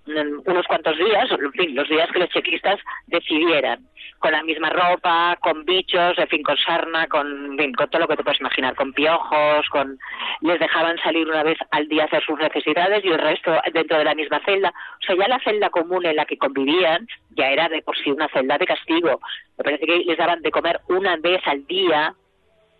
[0.07, 3.79] unos cuantos días, en fin, los días que los chequistas decidieran,
[4.19, 8.15] con la misma ropa, con bichos, en fin, con sarna, con, con todo lo que
[8.15, 9.97] te puedes imaginar, con piojos, con
[10.41, 13.97] les dejaban salir una vez al día a hacer sus necesidades y el resto dentro
[13.97, 14.69] de la misma celda.
[14.69, 18.11] O sea, ya la celda común en la que convivían ya era de por sí
[18.11, 19.19] una celda de castigo.
[19.57, 22.13] Me parece que les daban de comer una vez al día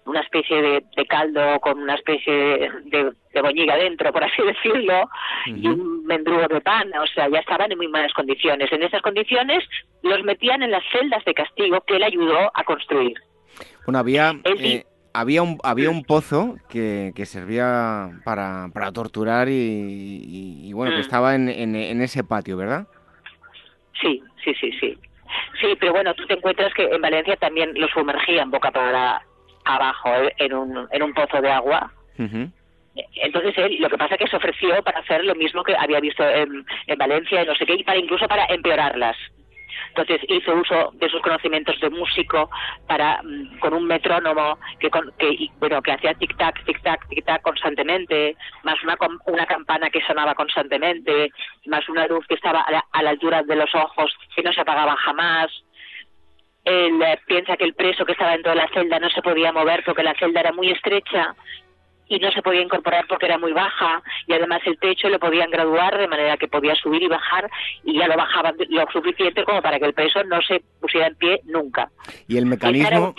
[0.08, 5.10] una especie de, caldo con una especie de, de, boñiga dentro, por así decirlo,
[5.46, 8.72] y un mendrugo de pan, o sea, ya estaban en muy malas condiciones.
[8.72, 9.64] En esas condiciones
[10.02, 13.18] los metían en las celdas de castigo que él ayudó a construir.
[13.86, 14.34] Bueno, había...
[14.44, 21.00] Eh, había un, había un pozo que, que servía para, para torturar y, bueno, que
[21.00, 21.02] mm.
[21.02, 22.86] estaba en, en, en ese patio, ¿verdad?
[24.00, 24.98] Sí, sí, sí, sí.
[25.60, 29.22] Sí, pero bueno, tú te encuentras que en Valencia también lo sumergían boca para
[29.76, 31.92] abajo eh, en un, en un pozo de agua.
[33.16, 36.00] Entonces él lo que pasa es que se ofreció para hacer lo mismo que había
[36.00, 39.18] visto en, en Valencia, no sé qué, y para incluso para empeorarlas.
[39.90, 42.50] Entonces hizo uso de sus conocimientos de músico
[42.88, 47.26] para mm, con un metrónomo que, que bueno que hacía tic tac tic tac tic
[47.26, 51.32] tac constantemente, más una una campana que sonaba constantemente,
[51.66, 54.54] más una luz que estaba a la, a la altura de los ojos que no
[54.54, 55.52] se apagaba jamás,
[56.68, 59.54] él eh, piensa que el preso que estaba dentro de la celda no se podía
[59.54, 61.34] mover porque la celda era muy estrecha
[62.10, 65.50] y no se podía incorporar porque era muy baja y además el techo lo podían
[65.50, 67.50] graduar de manera que podía subir y bajar
[67.84, 71.16] y ya lo bajaban lo suficiente como para que el preso no se pusiera en
[71.16, 71.90] pie nunca.
[72.28, 73.14] Y el mecanismo...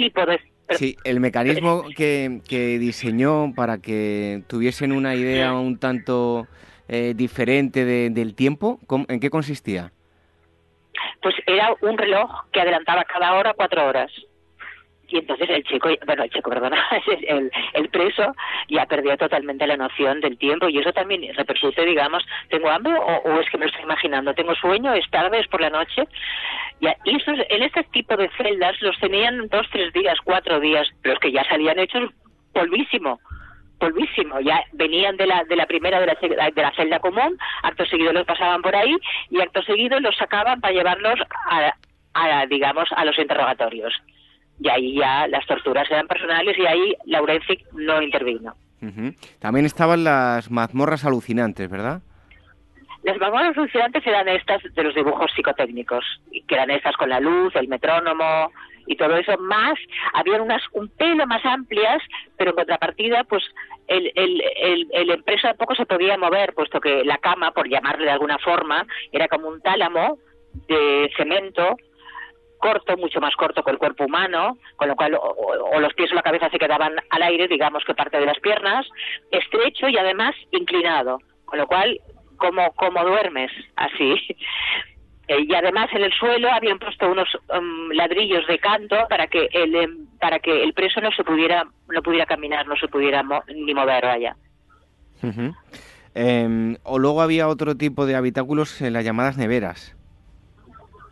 [0.71, 6.47] Sí, el mecanismo que, diseñó para que tuviesen una idea un tanto
[6.89, 9.93] eh, diferente del tiempo, ¿en qué consistía?
[11.23, 14.11] Pues era un reloj que adelantaba cada hora cuatro horas.
[15.11, 16.87] Y entonces el chico, bueno, el chico, perdona,
[17.27, 18.35] el, el preso
[18.69, 23.41] ya perdió totalmente la noción del tiempo y eso también repercute, digamos, ¿tengo hambre o,
[23.41, 24.35] es que me estoy imaginando?
[24.35, 24.93] ¿Tengo sueño?
[24.93, 25.41] ¿Es tarde?
[25.41, 26.07] ¿Es por la noche?
[26.81, 31.15] Y esos, en este tipo de celdas los tenían dos, tres días, cuatro días, pero
[31.15, 32.11] es que ya salían hechos
[32.53, 33.19] polvísimo
[33.79, 34.41] polvísimo.
[34.41, 36.17] Ya venían de la, de la primera de la,
[36.51, 38.97] de la celda común, acto seguido los pasaban por ahí
[39.31, 41.19] y acto seguido los sacaban para llevarlos
[41.51, 41.73] a,
[42.15, 43.95] a digamos, a los interrogatorios.
[44.61, 48.55] Y ahí ya las torturas eran personales y ahí Laurencic no intervino.
[49.41, 52.01] También estaban las mazmorras alucinantes, ¿verdad?
[53.05, 56.05] Las mazmorras alucinantes eran estas de los dibujos psicotécnicos,
[56.47, 58.51] que eran estas con la luz, el metrónomo,
[58.89, 59.79] y todo eso más,
[60.15, 62.03] habían unas un pelo más amplias,
[62.37, 63.45] pero en contrapartida, pues
[63.87, 68.07] el, el, el, el empresa tampoco se podía mover, puesto que la cama, por llamarle
[68.07, 70.19] de alguna forma, era como un tálamo
[70.67, 71.77] de cemento
[72.59, 76.15] corto, mucho más corto que el cuerpo humano, con lo cual o, los pies o
[76.15, 78.87] la cabeza se quedaban al aire, digamos que parte de las piernas,
[79.31, 82.01] estrecho y además inclinado, con lo cual
[82.37, 84.17] como como duermes así
[85.29, 89.49] eh, y además en el suelo habían puesto unos um, ladrillos de canto para que
[89.53, 93.23] el em, para que el preso no se pudiera no pudiera caminar no se pudiera
[93.55, 94.37] ni mover allá
[96.15, 99.95] em, o luego había otro tipo de habitáculos en las llamadas neveras.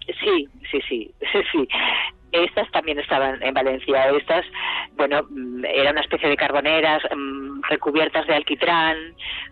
[0.06, 1.14] Sí sí sí
[1.52, 1.68] sí
[2.44, 4.10] estas también estaban en Valencia.
[4.10, 4.44] Estas,
[4.96, 8.96] bueno, mm, eran una especie de carboneras mm, recubiertas de alquitrán,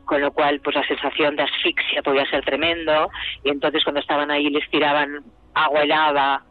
[0.05, 3.11] con lo cual, pues la sensación de asfixia podía ser tremendo.
[3.45, 6.43] Y entonces, cuando estaban ahí, les tiraban agua helada.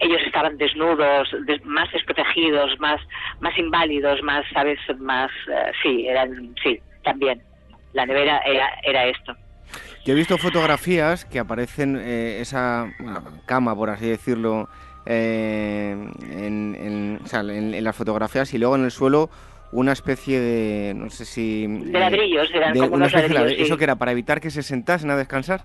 [0.00, 1.28] Ellos estaban desnudos,
[1.64, 3.00] más desprotegidos, más,
[3.40, 4.78] más inválidos, más, ¿sabes?
[4.98, 7.40] Más, eh, sí, eran, sí, también.
[7.92, 9.36] La nevera era, era esto.
[10.04, 12.92] Yo he visto fotografías que aparecen eh, esa
[13.46, 14.68] cama, por así decirlo,
[15.06, 15.96] eh,
[16.30, 19.30] en, en, las fotografías y luego en el suelo
[19.72, 21.66] una especie de, no sé si...
[21.66, 25.62] De ladrillos, eran como ladrillos, ¿Eso que era para evitar que se sentasen a descansar?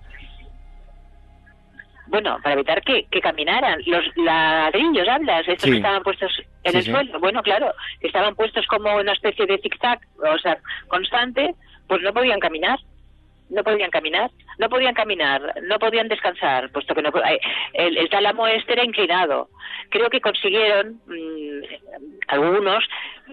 [2.10, 3.80] bueno, para evitar que, que caminaran.
[3.86, 6.32] Los ladrillos, hablas, estos que estaban puestos
[6.64, 11.54] en el suelo, bueno, claro, estaban puestos como una especie de zigzag, o sea, constante,
[11.88, 12.80] pues no podían caminar
[13.50, 17.40] no podían caminar, no podían caminar, no podían descansar, puesto que no, eh,
[17.74, 19.50] el, el tálamo este era inclinado.
[19.90, 21.62] Creo que consiguieron mm,
[22.28, 22.84] algunos,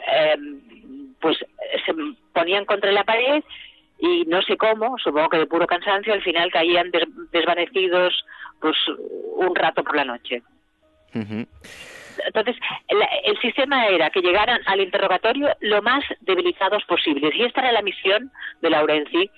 [0.08, 1.94] em, pues se
[2.32, 3.42] ponían contra la pared
[3.98, 6.90] y no sé cómo, supongo que de puro cansancio, al final caían
[7.32, 8.24] desvanecidos
[8.60, 8.76] pues
[9.36, 10.42] un rato por la noche.
[12.24, 12.56] Entonces,
[12.88, 17.34] el, sistema era que llegaran al interrogatorio lo más debilitados posibles.
[17.34, 18.30] Y esta era la misión
[18.62, 19.30] de Laurenzi,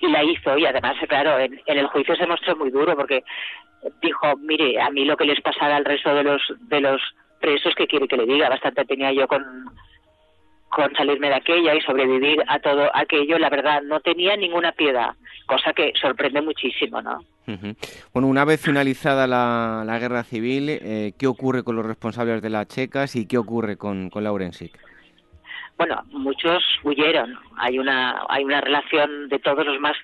[0.00, 0.56] y la hizo.
[0.56, 3.24] Y además claro en, el juicio se mostró muy duro porque
[4.02, 7.00] dijo mire a mí lo que les pasara al resto de los de los
[7.40, 9.44] presos que quiere que le diga bastante tenía yo con
[10.70, 13.38] con salirme de aquella y sobrevivir a todo aquello.
[13.38, 15.14] La verdad no tenía ninguna piedad
[15.46, 17.24] cosa que sorprende muchísimo no
[18.12, 22.50] bueno una vez finalizada la, la guerra civil eh, qué ocurre con los responsables de
[22.50, 24.78] las checas y qué ocurre con con Laurensic
[25.78, 27.38] bueno, muchos huyeron.
[27.56, 29.96] Hay una, hay una relación de todos los más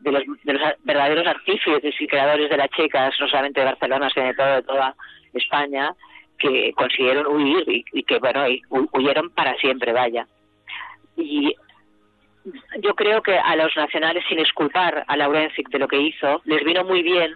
[0.00, 4.10] de los, de los verdaderos artífices y creadores de las checas, no solamente de Barcelona,
[4.12, 4.94] sino de, todo, de toda
[5.32, 5.94] España,
[6.38, 8.44] que consiguieron huir y, que, bueno,
[8.92, 10.26] huyeron para siempre, vaya.
[11.16, 11.54] Y
[12.80, 16.64] yo creo que a los nacionales, sin esculpar a Laurencic de lo que hizo, les
[16.64, 17.34] vino muy bien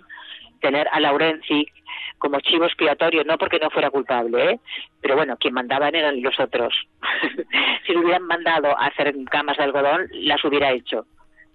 [0.60, 1.72] tener a Laurencic
[2.18, 4.60] como chivo expiatorio, no porque no fuera culpable, ¿eh?
[5.00, 6.74] pero bueno, quien mandaban eran los otros.
[7.86, 11.06] si lo hubieran mandado a hacer camas de algodón, las hubiera hecho.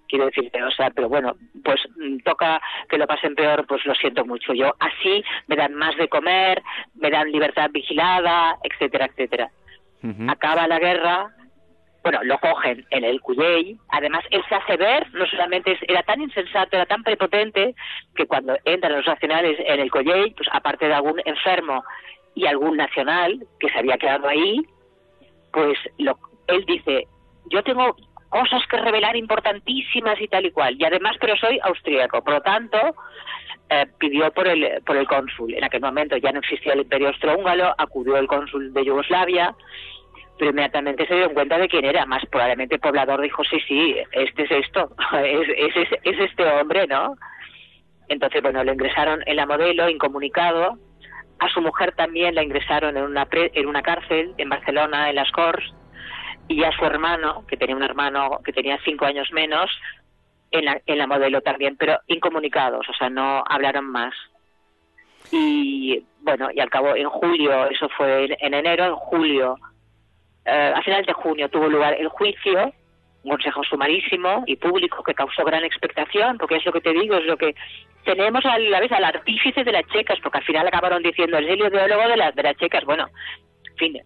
[0.08, 3.96] Quiero decirte, o sea, pero bueno, pues mm, toca que lo pasen peor, pues lo
[3.96, 4.54] siento mucho.
[4.54, 6.62] Yo así me dan más de comer,
[6.96, 9.50] me dan libertad vigilada, etcétera, etcétera.
[10.28, 11.30] Acaba la guerra,
[12.04, 13.78] bueno, lo cogen en el Cuyey.
[13.90, 17.76] Además, él se hace ver, no solamente era tan insensato, era tan prepotente,
[18.16, 21.84] que cuando entran los nacionales en el Cuyey, pues aparte de algún enfermo
[22.34, 24.62] y algún nacional que se había quedado ahí,
[25.54, 27.08] pues lo, él dice,
[27.50, 27.96] yo tengo
[28.30, 32.42] cosas que revelar importantísimas y tal y cual, y además, pero soy austríaco, por lo
[32.42, 32.78] tanto,
[33.70, 35.54] eh, pidió por el, por el cónsul.
[35.54, 39.56] En aquel momento ya no existía el imperio austrohúngaro, acudió el cónsul de Yugoslavia,
[40.50, 42.06] inmediatamente se dio cuenta de quién era.
[42.06, 44.90] Más probablemente el poblador dijo, sí, sí, este es esto,
[45.24, 47.16] es, es, es este hombre, ¿no?
[48.08, 50.78] Entonces, bueno, lo ingresaron en la modelo, incomunicado.
[51.40, 55.32] A su mujer también la ingresaron en una, en una cárcel en Barcelona, en las
[55.32, 55.74] Corts.
[56.48, 59.72] Y a su hermano, que tenía un hermano que tenía cinco años menos,
[60.52, 64.14] en la, en la modelo también, pero incomunicados, o sea, no hablaron más.
[65.32, 69.58] Y bueno, y al cabo, en julio, eso fue en enero, en julio
[70.46, 72.74] eh, a final de junio tuvo lugar el juicio,
[73.24, 77.16] un consejo sumarísimo y público que causó gran expectación, porque es lo que te digo,
[77.16, 77.54] es lo que
[78.04, 81.50] tenemos a la vez al artífice de las checas, porque al final acabaron diciendo el
[81.50, 82.84] ideólogo de, las de las checas.
[82.86, 83.08] Bueno,
[83.70, 84.02] en fin,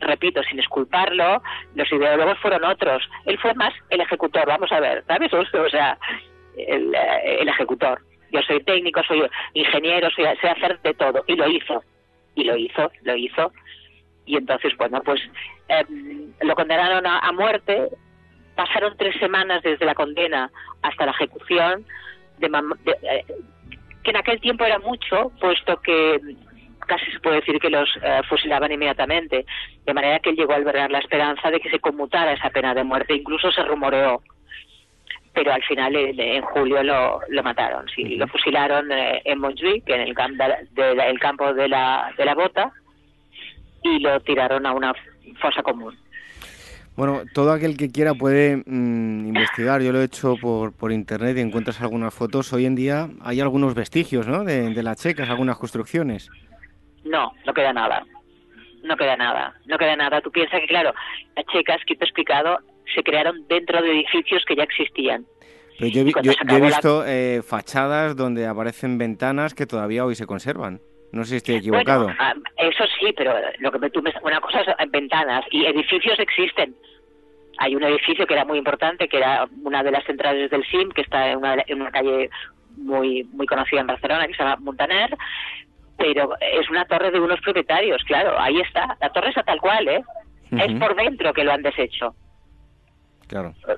[0.00, 1.42] repito, sin esculparlo,
[1.74, 3.08] los ideólogos fueron otros.
[3.24, 5.32] Él fue más el ejecutor, vamos a ver, ¿sabes?
[5.54, 5.98] O sea,
[6.56, 8.00] el, eh, el ejecutor.
[8.30, 9.22] Yo soy técnico, soy
[9.54, 11.24] ingeniero, soy, sé hacer de todo.
[11.26, 11.82] Y lo hizo.
[12.34, 13.50] Y lo hizo, lo hizo
[14.28, 15.20] y entonces, bueno, pues
[15.68, 17.88] em, lo condenaron a, muerte.
[18.54, 20.50] Pasaron tres semanas desde la condena
[20.82, 21.86] hasta la ejecución,
[22.38, 22.46] de,
[23.02, 23.24] eh,
[24.02, 26.20] que en aquel tiempo era mucho, puesto que
[26.86, 29.46] casi se puede decir que los eh, fusilaban inmediatamente,
[29.84, 32.74] de manera que él llegó a albergar la esperanza de que se conmutara esa pena
[32.74, 34.22] de muerte, incluso se rumoreó,
[35.32, 40.00] pero al final en julio lo, lo mataron, sí, lo fusilaron eh, en Montjuic, en
[40.00, 40.14] el,
[41.00, 42.72] el campo de la, de la Bota,
[43.82, 44.92] y lo tiraron a una
[45.40, 45.96] fosa común.
[46.96, 49.80] Bueno, todo aquel que quiera puede mm, investigar.
[49.82, 52.52] Yo lo he hecho por, por internet y encuentras algunas fotos.
[52.52, 54.42] Hoy en día hay algunos vestigios, ¿no?
[54.42, 56.28] De, de las checas, algunas construcciones.
[57.04, 58.04] No, no queda nada.
[58.82, 59.54] No queda nada.
[59.66, 60.20] No queda nada.
[60.20, 60.92] Tú piensas que, claro,
[61.36, 62.58] las checas que te he explicado
[62.92, 65.24] se crearon dentro de edificios que ya existían.
[65.78, 70.80] Pero yo, he visto eh, fachadas donde aparecen ventanas que todavía hoy se conservan.
[71.12, 72.08] No sé si estoy equivocado.
[72.18, 76.74] Ah, eso sí, pero lo que tú me, una cosa es ventanas y edificios existen.
[77.58, 80.90] Hay un edificio que era muy importante, que era una de las centrales del SIM,
[80.90, 82.30] que está en una, en una calle
[82.76, 85.16] muy muy conocida en Barcelona, que se llama Montaner,
[85.96, 88.96] pero es una torre de unos propietarios, claro, ahí está.
[89.00, 90.04] La torre está tal cual, ¿eh?
[90.52, 92.14] Es por dentro que lo han deshecho.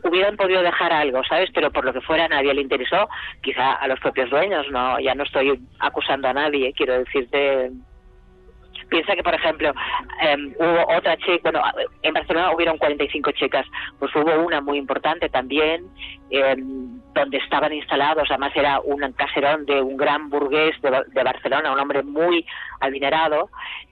[0.05, 1.51] Hubieran podido dejar algo, ¿sabes?
[1.53, 3.09] Pero por lo que fuera nadie le interesó,
[3.43, 7.71] quizá a los propios dueños, no, ya no estoy acusando a nadie, quiero decirte.
[8.89, 9.73] Piensa que, por ejemplo,
[10.21, 11.63] em, hubo otra checa, bueno,
[12.03, 13.67] en Barcelona hubieron 45 checas,
[13.99, 15.87] pues hubo una muy importante también,
[16.31, 21.79] em, donde estaban instalados, además era un caserón de un gran burgués de, Barcelona, un
[21.79, 22.45] hombre muy
[22.81, 23.51] adinerado,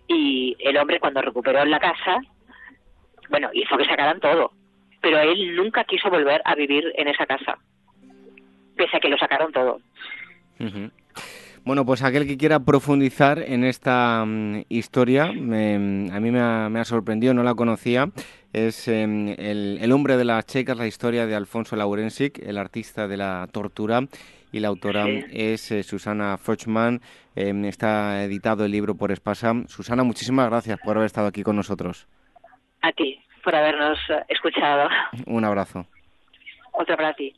[0.08, 2.18] y el hombre cuando recuperó la casa,
[3.28, 4.52] bueno, hizo que sacaran todo,
[5.00, 7.58] pero él nunca quiso volver a vivir en esa casa,
[8.76, 9.80] pese a que lo sacaron todo.
[11.64, 17.34] Bueno, pues aquel que quiera profundizar en esta mm, historia, a mí me ha, sorprendido,
[17.34, 18.08] no la conocía,
[18.52, 23.18] es em, el, hombre de las checas, la historia de Alfonso Laurensic, el artista de
[23.18, 24.00] la tortura,
[24.50, 27.02] y la autora es eh, Susana Frochman.
[27.36, 29.52] Em, está editado el libro por Espasa.
[29.66, 32.08] Susana, muchísimas gracias por haber estado aquí con nosotros.
[32.80, 34.90] A ti, por habernos eh, escuchado.
[35.24, 35.86] Un abrazo.
[36.72, 37.34] Otro para ti.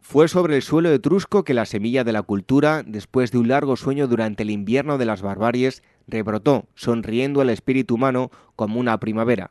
[0.00, 3.74] Fue sobre el suelo etrusco que la semilla de la cultura, después de un largo
[3.74, 9.50] sueño durante el invierno de las barbaries, rebrotó, sonriendo al espíritu humano como una primavera.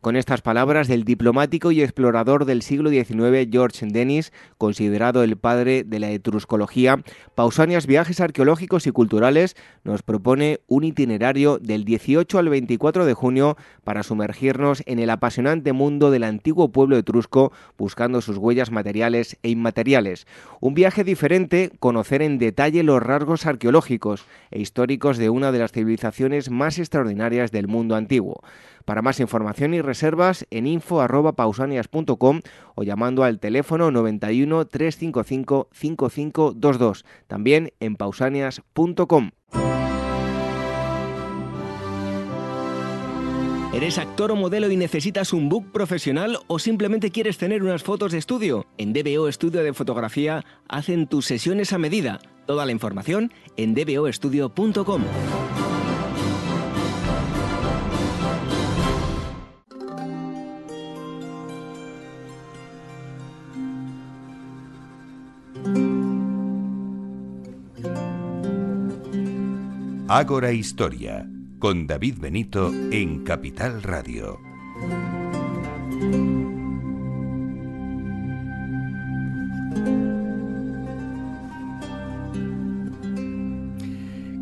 [0.00, 5.84] Con estas palabras del diplomático y explorador del siglo XIX George Dennis, considerado el padre
[5.84, 7.02] de la etruscología,
[7.34, 13.58] Pausanias Viajes Arqueológicos y Culturales nos propone un itinerario del 18 al 24 de junio
[13.84, 19.50] para sumergirnos en el apasionante mundo del antiguo pueblo etrusco, buscando sus huellas materiales e
[19.50, 20.26] inmateriales.
[20.60, 25.72] Un viaje diferente, conocer en detalle los rasgos arqueológicos e históricos de una de las
[25.72, 28.40] civilizaciones más extraordinarias del mundo antiguo.
[28.84, 32.40] Para más información y reservas en info.pausanias.com
[32.74, 37.04] o llamando al teléfono 91 355 5522.
[37.26, 39.30] También en pausanias.com.
[43.72, 48.10] ¿Eres actor o modelo y necesitas un book profesional o simplemente quieres tener unas fotos
[48.10, 48.66] de estudio?
[48.78, 52.18] En DBO Estudio de Fotografía hacen tus sesiones a medida.
[52.46, 55.02] Toda la información en dboestudio.com.
[70.12, 71.24] Ágora Historia,
[71.60, 74.40] con David Benito en Capital Radio.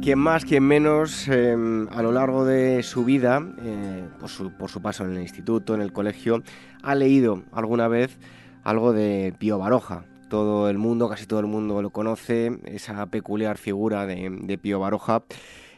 [0.01, 4.71] Quien más, quien menos, em, a lo largo de su vida, eh, por, su, por
[4.71, 6.43] su paso en el instituto, en el colegio,
[6.83, 8.19] ha leído alguna vez
[8.65, 13.59] algo de Pío Baroja, todo el mundo, casi todo el mundo lo conoce, esa peculiar
[13.59, 15.25] figura de, Pío Baroja.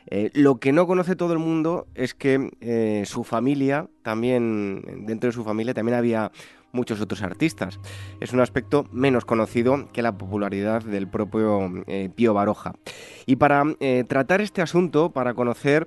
[0.07, 5.29] Eh, lo que no conoce todo el mundo es que eh, su familia, también dentro
[5.29, 6.33] de su familia, también había
[6.73, 7.79] muchos otros artistas.
[8.21, 12.75] Es un aspecto menos conocido que la popularidad del propio eh, Pío Baroja.
[13.27, 13.63] Y para
[14.09, 15.87] tratar este asunto, para conocer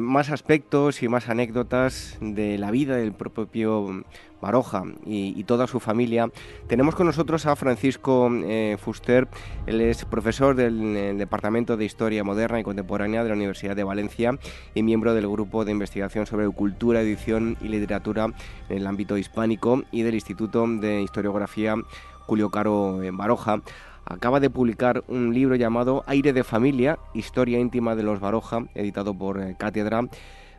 [0.00, 4.04] más aspectos y más anécdotas de la vida del propio Pío
[4.40, 6.30] Baroja y, toda su familia.
[6.66, 9.28] Tenemos con nosotros a Francisco eh, Fuster,
[9.66, 13.84] él es profesor del eh, Departamento de Historia Moderna y Contemporánea de la Universidad de
[13.84, 14.38] Valencia
[14.74, 18.26] y miembro del Grupo de Investigación sobre Cultura, Edición y Literatura
[18.68, 21.74] en el ámbito hispánico y del Instituto de Historiografía
[22.20, 23.60] Julio Caro en Baroja
[24.04, 29.16] acaba de publicar un libro llamado Aire de Familia, Historia íntima de los Baroja, editado
[29.16, 30.02] por eh, Cátedra.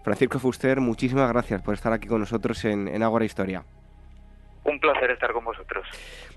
[0.03, 3.63] Francisco Fuster, muchísimas gracias por estar aquí con nosotros en, en Ágora Historia.
[4.65, 5.85] Un placer estar con vosotros.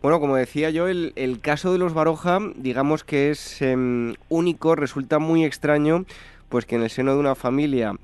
[0.02, 5.18] Bueno, como decía yo, el, caso de los Baroja, digamos que es em, único, resulta
[5.18, 6.04] muy extraño,
[6.48, 7.94] pues que en el seno de una familia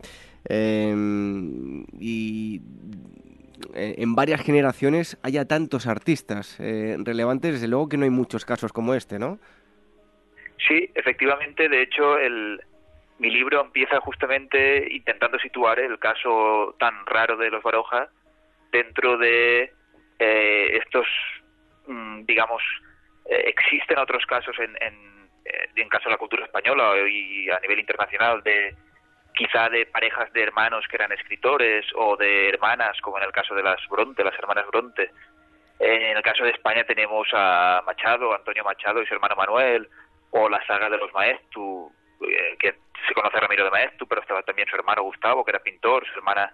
[0.49, 2.61] em, y
[3.75, 8.45] eh, en varias generaciones haya tantos artistas eh, relevantes, desde luego que no hay muchos
[8.45, 9.39] casos como este, ¿no?
[10.67, 12.61] Sí, efectivamente, de hecho, el,
[13.19, 18.09] mi libro empieza justamente intentando situar el caso tan raro de los Baroja
[18.73, 19.73] dentro de
[20.19, 21.07] eh, estos,
[21.87, 22.63] mm, digamos,
[23.29, 25.29] eh, existen otros casos en, en,
[25.77, 28.75] en caso de la cultura española y a nivel internacional de
[29.37, 33.55] quizá de parejas de hermanos que eran escritores o de hermanas, como en el caso
[33.55, 35.11] de las Bronte, las hermanas Bronte.
[35.79, 39.89] En el caso de España tenemos a Machado, Antonio Machado y su hermano Manuel,
[40.31, 41.93] o la saga de los Maestu,
[42.59, 42.75] que
[43.07, 46.07] se conoce a Ramiro de Maestu, pero estaba también su hermano Gustavo, que era pintor,
[46.07, 46.53] su hermana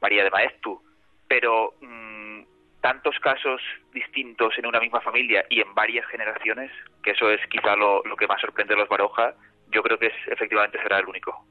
[0.00, 0.82] María de Maestu.
[1.28, 2.42] Pero mm,
[2.80, 3.60] tantos casos
[3.92, 6.70] distintos en una misma familia y en varias generaciones,
[7.02, 9.34] que eso es quizá lo, que más sorprende a los Baroja,
[9.68, 11.44] yo creo que es, efectivamente será el único.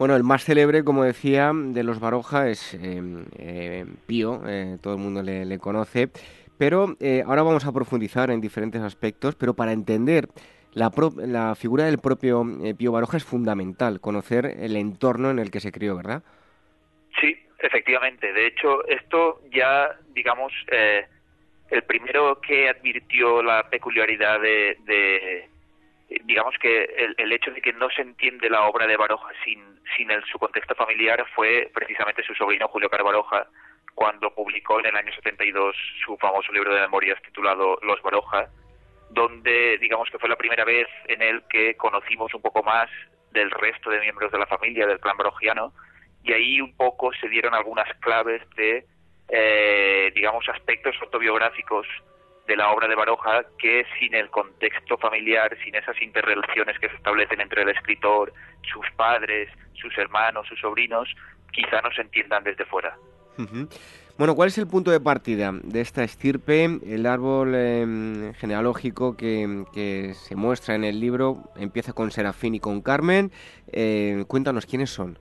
[0.00, 3.02] Bueno, el más célebre, como decía, de los Baroja es eh,
[3.38, 6.08] eh, Pío, eh, todo el mundo le, conoce
[6.56, 10.28] Pero eh, ahora vamos a profundizar en diferentes aspectos, pero para entender
[10.72, 10.90] la,
[11.54, 12.42] figura del propio
[12.78, 16.22] Pío Baroja es fundamental, conocer el entorno en el que se crió, ¿verdad?
[17.20, 18.32] Sí, efectivamente.
[18.32, 20.50] De hecho, esto ya, digamos,
[21.68, 25.49] el primero que advirtió la peculiaridad de,
[26.24, 26.84] digamos que
[27.16, 30.74] el, hecho de que no se entiende la obra de Baroja sin, el, su contexto
[30.74, 33.46] familiar fue precisamente su sobrino Julio Carbaroja,
[33.94, 38.48] cuando publicó en el año 72 su famoso libro de memorias titulado Los Baroja,
[39.10, 42.88] donde digamos que fue la primera vez en el que conocimos un poco más
[43.32, 45.72] del resto de miembros de la familia del clan barojiano
[46.24, 48.84] y ahí un poco se dieron algunas claves de
[49.28, 51.86] eh, digamos aspectos autobiográficos
[52.50, 56.96] de la obra de Baroja que sin el contexto familiar, sin esas interrelaciones que se
[56.96, 58.32] establecen entre el escritor,
[58.62, 61.08] sus padres, sus hermanos, sus sobrinos,
[61.52, 62.96] quizá no se entiendan desde fuera.
[64.18, 66.64] Bueno, ¿cuál es el punto de partida de esta estirpe?
[66.64, 72.82] El árbol em, genealógico que, se muestra en el libro empieza con Serafín y con
[72.82, 73.30] Carmen.
[73.72, 75.20] Eh, cuéntanos quiénes son.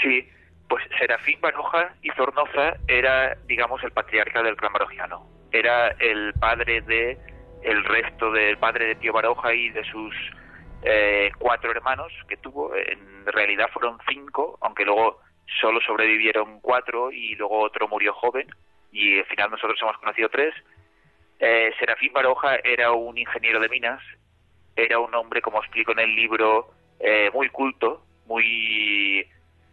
[0.00, 0.28] Sí,
[0.68, 5.37] pues Serafín Baroja y Zornoza era, digamos, el patriarca del clan barojiano.
[5.52, 7.18] Era el padre de
[7.62, 10.14] el resto del padre de Tío Baroja y de sus
[10.82, 12.74] eh, cuatro hermanos que tuvo.
[12.74, 15.20] En realidad fueron cinco, aunque luego
[15.60, 18.48] solo sobrevivieron cuatro y luego otro murió joven
[18.92, 20.54] y al final nosotros hemos conocido tres.
[21.40, 24.02] Eh, Serafín Baroja era un ingeniero de minas,
[24.76, 26.70] era un hombre, como explico en el libro,
[27.00, 29.26] eh, muy culto, muy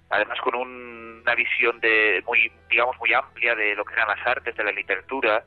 [0.09, 4.55] además con una visión de muy digamos muy amplia de lo que eran las artes,
[4.55, 5.43] de la literatura.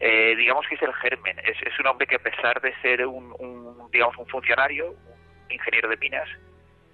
[0.00, 3.34] Eh, digamos que es el germen, es, un hombre que a pesar de ser un,
[3.38, 6.28] un digamos un funcionario, un ingeniero de minas,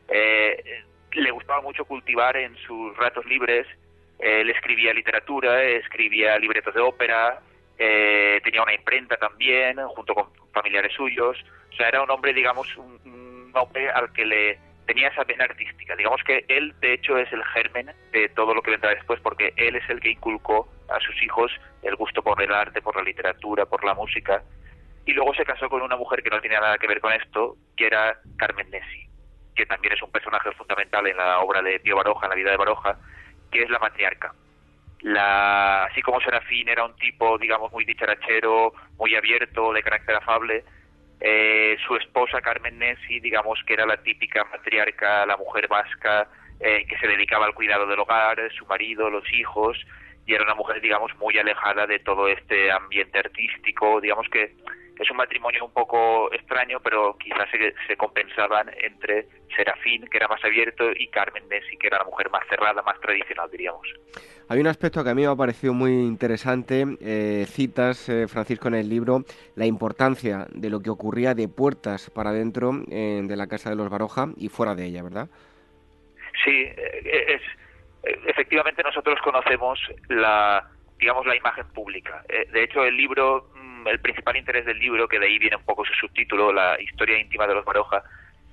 [0.09, 3.67] eh, le gustaba mucho cultivar en sus ratos libres.
[4.19, 7.41] Él escribía literatura, escribía libretos de ópera,
[7.79, 11.37] eh, tenía una imprenta también, junto con familiares suyos.
[11.73, 15.97] O sea, era un hombre, digamos, un, hombre al que le tenía esa pena artística.
[15.97, 19.53] Digamos que él, de hecho, es el germen de todo lo que vendrá después, porque
[19.57, 23.03] él es el que inculcó a sus hijos el gusto por el arte, por la
[23.03, 24.43] literatura, por la música.
[25.07, 27.57] Y luego se casó con una mujer que no tenía nada que ver con esto,
[27.77, 29.05] que era Carmen Nessi
[29.55, 32.51] que también es un personaje fundamental en la obra de Pío Baroja, en la vida
[32.51, 32.99] de Baroja,
[33.51, 34.35] que es la matriarca.
[35.87, 40.65] Así como Serafín era un tipo, digamos, muy dicharachero, muy abierto, de carácter afable,
[41.21, 46.29] eh, su esposa Carmen Nessi, digamos que era la típica matriarca, la mujer vasca,
[46.61, 49.79] eh, que se dedicaba al cuidado del hogar, su marido, los hijos,
[50.27, 54.55] y era una mujer, digamos, muy alejada de todo este ambiente artístico, digamos que
[55.03, 59.27] es un matrimonio un poco extraño, pero quizás se, se, compensaban entre
[59.57, 63.01] Serafín, que era más abierto, y Carmen Nessi, que era la mujer más cerrada, más
[63.01, 63.89] tradicional, diríamos.
[64.49, 68.69] Hay un aspecto que a mí me ha parecido muy interesante, eh, citas, eh, Francisco,
[68.69, 69.25] en el libro,
[69.57, 73.77] la importancia de lo que ocurría de puertas para adentro eh, de la casa de
[73.77, 75.29] los Baroja y fuera de ella, ¿verdad?
[76.45, 77.41] Sí, es,
[78.27, 79.79] efectivamente nosotros conocemos
[80.09, 80.69] la
[80.99, 82.25] digamos la imagen pública.
[82.29, 83.51] de hecho, el libro
[83.87, 87.19] el principal interés del libro, que de ahí viene un poco su subtítulo, la historia
[87.19, 88.03] íntima de los Baroja,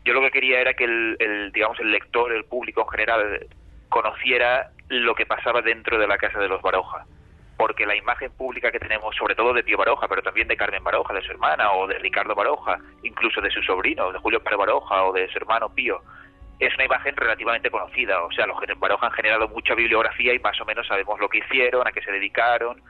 [0.04, 3.48] yo lo que quería era que el, digamos, el lector, el público en general,
[3.90, 7.06] conociera lo que pasaba dentro de la casa de los Baroja.
[7.58, 10.84] Porque la imagen pública que tenemos, sobre todo de Tío Baroja, pero también de Carmen
[10.84, 14.58] Baroja, de su hermana, o de Ricardo Baroja, incluso de su sobrino, de Julio Pérez
[14.58, 16.02] Baroja, o de su hermano Pío,
[16.60, 18.24] es una imagen relativamente conocida.
[18.24, 21.40] O sea, los Baroja han generado mucha bibliografía y más o menos sabemos lo que
[21.40, 22.82] hicieron, a qué se dedicaron,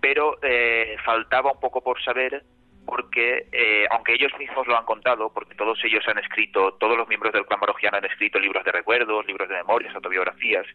[0.00, 2.42] pero eh, faltaba un poco por saber
[2.86, 7.06] porque eh, aunque ellos mismos lo han contado, porque todos ellos han escrito, todos los
[7.06, 10.66] miembros del clan barojiano han escrito libros de recuerdos, libros de memorias, autobiografías,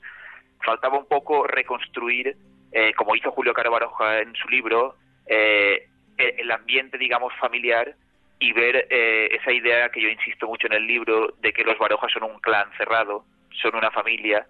[0.64, 2.38] faltaba un poco reconstruir,
[2.72, 4.96] eh, como hizo Julio Caro Baroja en su libro,
[5.26, 7.96] el ambiente, digamos, familiar
[8.38, 12.12] y ver esa idea que yo insisto mucho en el libro de que los Barojas
[12.12, 13.26] son un clan cerrado,
[13.62, 14.46] son una familia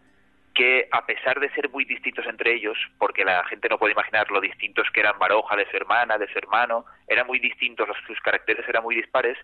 [0.54, 4.30] que a pesar de ser muy distintos entre ellos, porque la gente no puede imaginar
[4.30, 8.20] lo distintos que eran Baroja de su hermana, de su hermano, eran muy distintos, sus
[8.22, 9.38] caracteres eran muy dispares,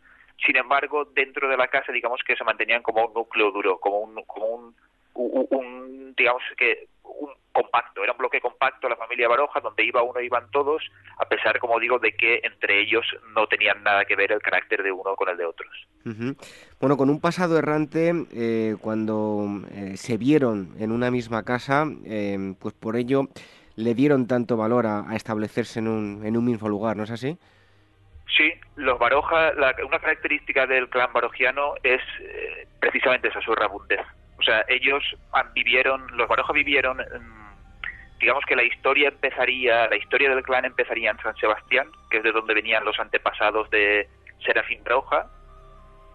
[0.45, 3.99] sin embargo, dentro de la casa, digamos que se mantenían como un núcleo duro, como
[3.99, 4.73] un, como
[5.19, 10.03] un, un digamos que un compacto, era un bloque compacto la familia Baroja, donde iba
[10.03, 10.83] uno iban todos,
[11.17, 13.05] a pesar, como digo, de que entre ellos
[13.35, 15.87] no tenían nada que ver el carácter de uno con el de otros.
[16.79, 22.53] Bueno, con un pasado errante, eh, cuando eh, se vieron en una misma casa, eh,
[22.59, 23.27] pues por ello
[23.75, 27.37] le dieron tanto valor a, establecerse en un, en un mismo lugar, ¿no es así?
[28.37, 29.51] Sí, los Baroja,
[29.85, 32.01] una característica del clan barojiano es
[32.79, 34.01] precisamente esa, su rabundez.
[34.39, 35.03] O sea, ellos
[35.53, 36.99] vivieron, los Baroja vivieron
[38.19, 42.23] digamos que la historia empezaría, la historia del clan empezaría en San Sebastián, que es
[42.23, 44.07] de donde venían los antepasados de
[44.45, 45.27] Serafín Broja,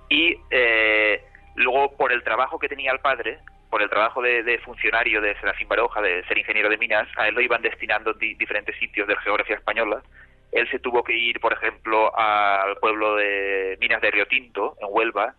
[0.08, 1.22] y eh,
[1.56, 3.38] luego por el trabajo que tenía el padre,
[3.70, 7.34] por el trabajo de, funcionario de Serafín Baroja, de ser ingeniero de minas, a él
[7.34, 10.02] lo iban destinando en diferentes sitios de la geografía española.
[10.52, 14.86] Él se tuvo que ir, por ejemplo, al pueblo de Minas de Río Tinto, en
[14.90, 15.34] Huelva,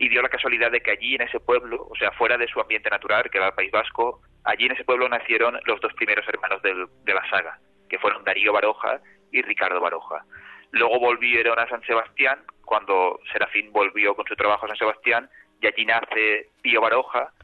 [0.00, 2.58] y dio la casualidad de que allí en ese pueblo, o sea, fuera de su
[2.58, 6.26] ambiente natural, que era el País Vasco, allí en ese pueblo nacieron los dos primeros
[6.26, 8.98] hermanos de la saga, que fueron Darío Baroja
[9.30, 10.24] y Ricardo Baroja.
[10.70, 15.28] Luego volvieron a San Sebastián, cuando Serafín volvió con su trabajo a San Sebastián,
[15.60, 17.34] y allí nace Pío Baroja,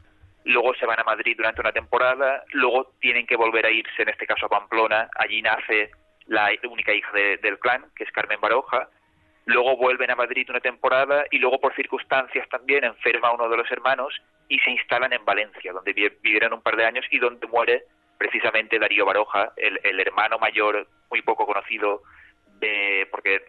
[0.43, 4.09] luego se van a Madrid durante una temporada, luego tienen que volver a irse, en
[4.09, 5.91] este caso a Pamplona, allí nace
[6.25, 8.89] la única hija del clan, que es Carmen Baroja,
[9.47, 13.71] luego vuelven a Madrid una temporada y luego por circunstancias también enferma uno de los
[13.71, 14.13] hermanos
[14.49, 17.85] y se instalan en Valencia, donde vivieron un par de años y donde muere
[18.17, 22.01] precisamente Darío Baroja, el, hermano mayor muy poco conocido
[22.59, 23.41] de, porque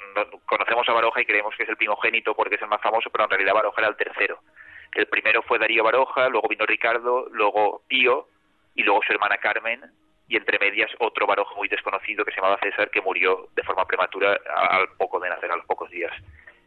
[0.46, 3.24] conocemos a Baroja y creemos que es el primogénito porque es el más famoso, pero
[3.24, 4.38] en realidad Baroja era el tercero.
[4.94, 8.28] El primero fue Darío Baroja, luego vino Ricardo, luego Pío
[8.76, 9.82] y luego su hermana Carmen
[10.28, 13.86] y entre medias otro Baroja muy desconocido que se llamaba César que murió de forma
[13.86, 16.12] prematura al poco de nacer, a los pocos días.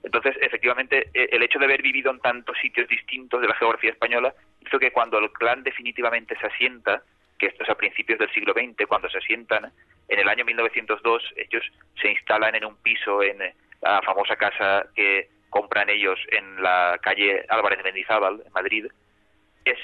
[0.03, 3.91] Entonces, efectivamente, e, el hecho de haber vivido en tantos sitios distintos de la geografía
[3.91, 7.03] española hizo que cuando el clan definitivamente se asienta,
[7.37, 9.71] que esto es a principios del siglo XX, cuando se asientan,
[10.07, 11.63] en el año 1902 ellos
[12.01, 13.37] se instalan en un piso en
[13.81, 18.87] la famosa casa que compran ellos en la calle Álvarez de Mendizábal, en Madrid,
[19.65, 19.77] es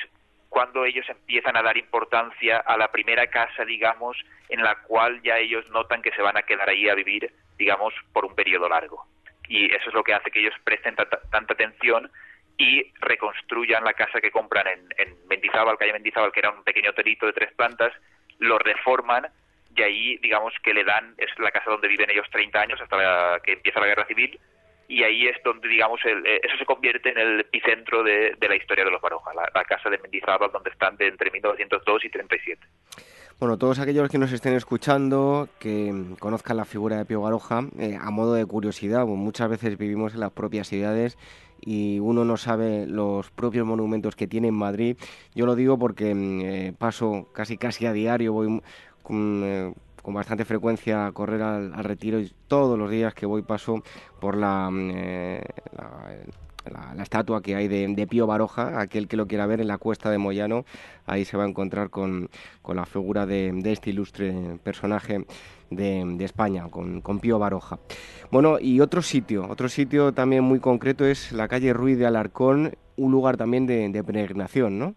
[0.50, 4.18] cuando ellos empiezan a dar importancia a la primera casa, digamos,
[4.50, 7.94] en la cual ya ellos notan que se van a quedar ahí a vivir, digamos,
[8.14, 9.06] por un periodo largo.
[9.48, 11.20] Y eso es lo que hace que ellos presten tanta,
[11.54, 12.10] atención
[12.58, 16.90] y reconstruyan la casa que compran en, en Mendizábal, calle Mendizábal, que era un pequeño
[16.90, 17.94] hotelito de tres plantas,
[18.40, 19.28] lo reforman
[19.76, 23.40] y ahí, digamos, que le dan, es la casa donde viven ellos 30 años hasta
[23.44, 24.40] que empieza la guerra civil,
[24.88, 28.86] y ahí es donde, digamos, eh, eso se convierte en el epicentro de, la historia
[28.86, 32.68] de los Baroja, la, casa de Mendizábal, donde están de entre 1902 y 37.
[33.40, 37.98] Bueno, todos aquellos que nos estén escuchando, que conozcan la figura de Pío Baroja, eh,
[38.00, 41.18] a modo de curiosidad, muchas veces vivimos en las propias ciudades
[41.62, 44.98] y uno no sabe los propios monumentos que tiene en Madrid.
[45.36, 48.62] Yo lo digo porque mm, eh, paso casi casi a diario, voy
[49.04, 49.76] con,
[50.08, 53.84] con bastante frecuencia a correr al, retiro y todos los días que voy paso
[54.22, 55.42] por la, mm, eh,
[56.96, 60.10] la, estatua que hay de, Pío Baroja, aquel que lo quiera ver en la cuesta
[60.10, 60.64] de Moyano,
[61.08, 62.30] ahí se va a encontrar con,
[62.74, 64.34] la figura de, este ilustre
[64.64, 65.26] personaje
[65.72, 67.78] de, España, con, Pío Baroja.
[68.32, 72.78] Bueno, y otro sitio, otro sitio también muy concreto es la calle Ruiz de Alarcón,
[72.96, 74.96] un lugar también de, peregrinación, ¿no?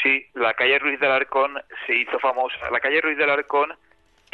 [0.00, 1.54] Sí, la calle Ruiz de Alarcón
[1.88, 2.70] se hizo famosa.
[2.70, 3.72] La calle Ruiz de Alarcón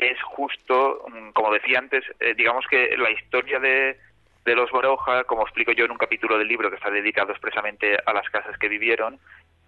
[0.02, 3.96] es justo, mm, como decía antes, eh, digamos que la historia de,
[4.44, 7.96] de los Baroja, como explico yo en un capítulo del libro que está dedicado expresamente
[8.04, 9.18] a las casas que vivieron,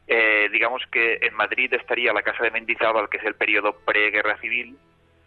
[0.07, 4.39] eh, digamos que en Madrid estaría la casa de Mendizábal, que es el periodo pre-guerra
[4.39, 4.77] civil,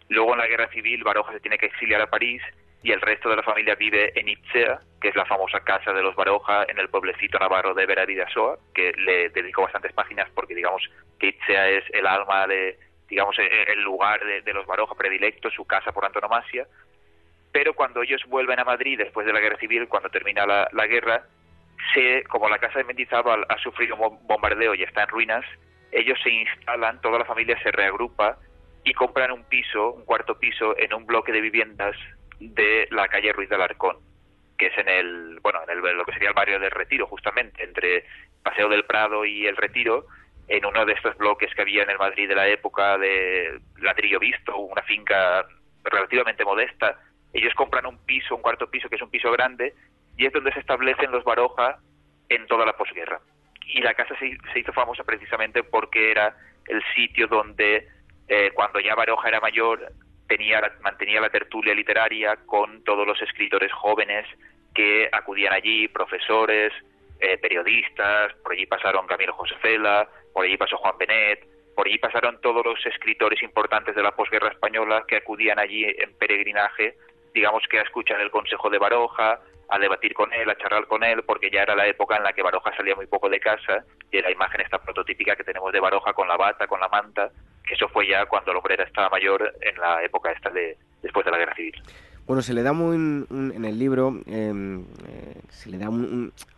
[0.08, 2.42] luego en la guerra civil Baroja se tiene que exiliar a París
[2.82, 6.02] y el resto de la familia vive en Itzea, que es la famosa casa de
[6.02, 10.82] los Baroja en el pueblecito navarro de Veraridasoa, que le dedico bastantes páginas porque digamos
[11.18, 12.78] que Itzea es el alma de,
[13.08, 16.66] digamos, e, e, el lugar de, los Baroja predilectos, su casa por antonomasia.
[17.52, 21.24] Pero cuando ellos vuelven a Madrid después de la guerra civil, cuando termina la, guerra,
[21.94, 25.44] se, como la casa de Mendizábal ha sufrido un bombardeo y está en ruinas,
[25.90, 28.38] ellos se instalan, toda la familia se reagrupa
[28.84, 31.96] y compran un piso, un cuarto piso, en un bloque de viviendas
[32.38, 33.96] de la calle Ruiz de Alarcón,
[34.58, 37.64] que es en el, bueno, en el, lo que sería el barrio del Retiro, justamente,
[37.64, 38.04] entre
[38.42, 40.06] Paseo del Prado y el Retiro,
[40.48, 44.18] en uno de estos bloques que había en el Madrid de la época de ladrillo
[44.18, 45.46] visto, una finca
[45.84, 46.98] relativamente modesta.
[47.32, 49.74] Ellos compran un piso, un cuarto piso, que es un piso grande,
[50.16, 51.78] y es donde se establecen los Baroja
[52.28, 53.20] en toda la posguerra.
[53.66, 56.34] Y la casa se, hizo famosa precisamente porque era
[56.66, 57.86] el sitio donde,
[58.28, 59.92] eh, cuando ya Baroja era mayor,
[60.26, 64.26] tenía, mantenía la tertulia literaria con todos los escritores jóvenes
[64.74, 66.72] que acudían allí, profesores,
[67.20, 70.08] eh, periodistas, por allí pasaron Camilo Josefela,
[70.38, 74.50] por allí pasó Juan Benet, por allí pasaron todos los escritores importantes de la posguerra
[74.50, 76.94] española que acudían allí en peregrinaje,
[77.34, 81.02] digamos que a escuchar el consejo de Baroja, a debatir con él, a charlar con
[81.02, 83.84] él, porque ya era la época en la que Baroja salía muy poco de casa,
[84.12, 87.32] y la imagen esta prototípica que tenemos de Baroja con la bata, con la manta,
[87.66, 91.24] que eso fue ya cuando el obrera estaba mayor en la época esta de después
[91.24, 91.74] de la guerra civil.
[92.28, 95.88] Bueno, se le da muy, en el libro, em, eh, se le da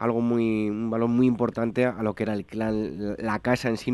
[0.00, 3.76] algo muy, un valor muy importante a lo que era el clan, la casa en
[3.76, 3.92] sí,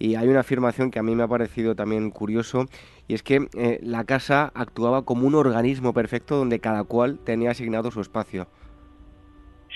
[0.00, 2.66] y, hay una afirmación que a mí me ha parecido también curioso,
[3.06, 7.52] y es que eh, la casa actuaba como un organismo perfecto donde cada cual tenía
[7.52, 8.48] asignado su espacio.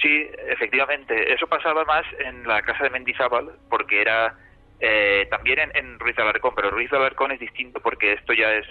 [0.03, 1.33] Sí, efectivamente.
[1.33, 4.37] Eso pasaba más en la casa de Mendizábal, porque era
[4.81, 8.33] eh, también en, en Ruiz de Alarcón, pero Ruiz de Alarcón es distinto porque esto
[8.33, 8.67] ya es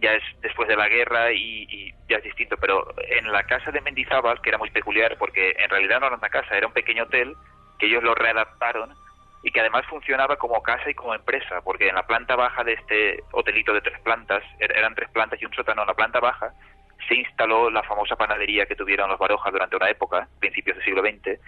[0.00, 3.80] ya es después de la guerra y, ya es distinto, pero en la casa de
[3.80, 7.04] Mendizábal, que era muy peculiar porque en realidad no era una casa, era un pequeño
[7.04, 7.34] hotel
[7.78, 8.94] que ellos lo readaptaron
[9.42, 12.74] y que además funcionaba como casa y como empresa, porque en la planta baja de
[12.74, 16.20] este hotelito de tres plantas, er, eran tres plantas y un sótano, en la planta
[16.20, 16.52] baja
[17.08, 21.02] se instaló la famosa panadería que tuvieron los Barojas durante una época, principios del siglo
[21.02, 21.40] XX,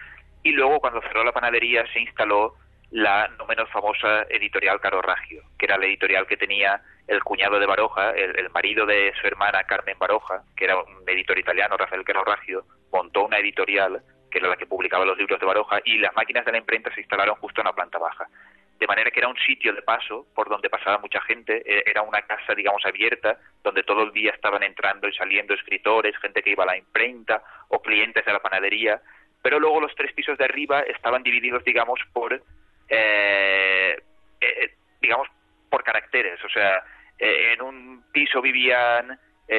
[0.43, 2.55] y luego cuando cerró la panadería se instaló
[2.91, 7.59] la no menos famosa editorial Caro Raggio, que era la editorial que tenía el cuñado
[7.59, 12.05] de Baroja, el, marido de su hermana Carmen Baroja, que era un editor italiano, Rafael
[12.05, 15.99] Caro Raggio, montó una editorial que era la que publicaba los libros de Baroja y
[15.99, 18.27] las máquinas de la imprenta se instalaron justo en la planta baja.
[18.79, 22.03] De manera que era un sitio de paso por donde pasaba mucha gente, e, era
[22.03, 26.51] una casa, digamos, abierta, donde todo el día estaban entrando y saliendo escritores, gente que
[26.51, 29.01] iba a la imprenta o clientes de la panadería,
[29.43, 32.43] pero luego los tres pisos de arriba estaban divididos, digamos, por
[32.89, 34.03] eh,
[34.41, 35.29] eh, digamos,
[35.73, 36.39] por caracteres.
[36.45, 36.85] O sea,
[37.19, 39.19] eh, en un piso vivían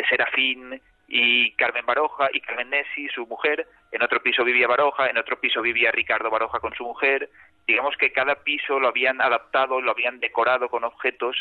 [0.10, 5.18] Serafín y Carmen Baroja y Carmen Nessi, su mujer, en otro piso vivía Baroja, en
[5.18, 7.30] otro piso vivía Ricardo Baroja con su mujer.
[7.68, 11.36] Digamos que cada piso lo habían adaptado, lo habían decorado con objetos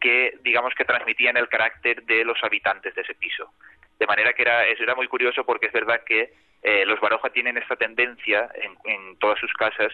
[0.00, 3.52] que, digamos, que transmitían el carácter de los habitantes de ese piso.
[3.98, 6.32] De manera que era, era muy curioso porque es verdad que
[6.86, 9.92] los Baroja tienen esta tendencia en, en todas sus casas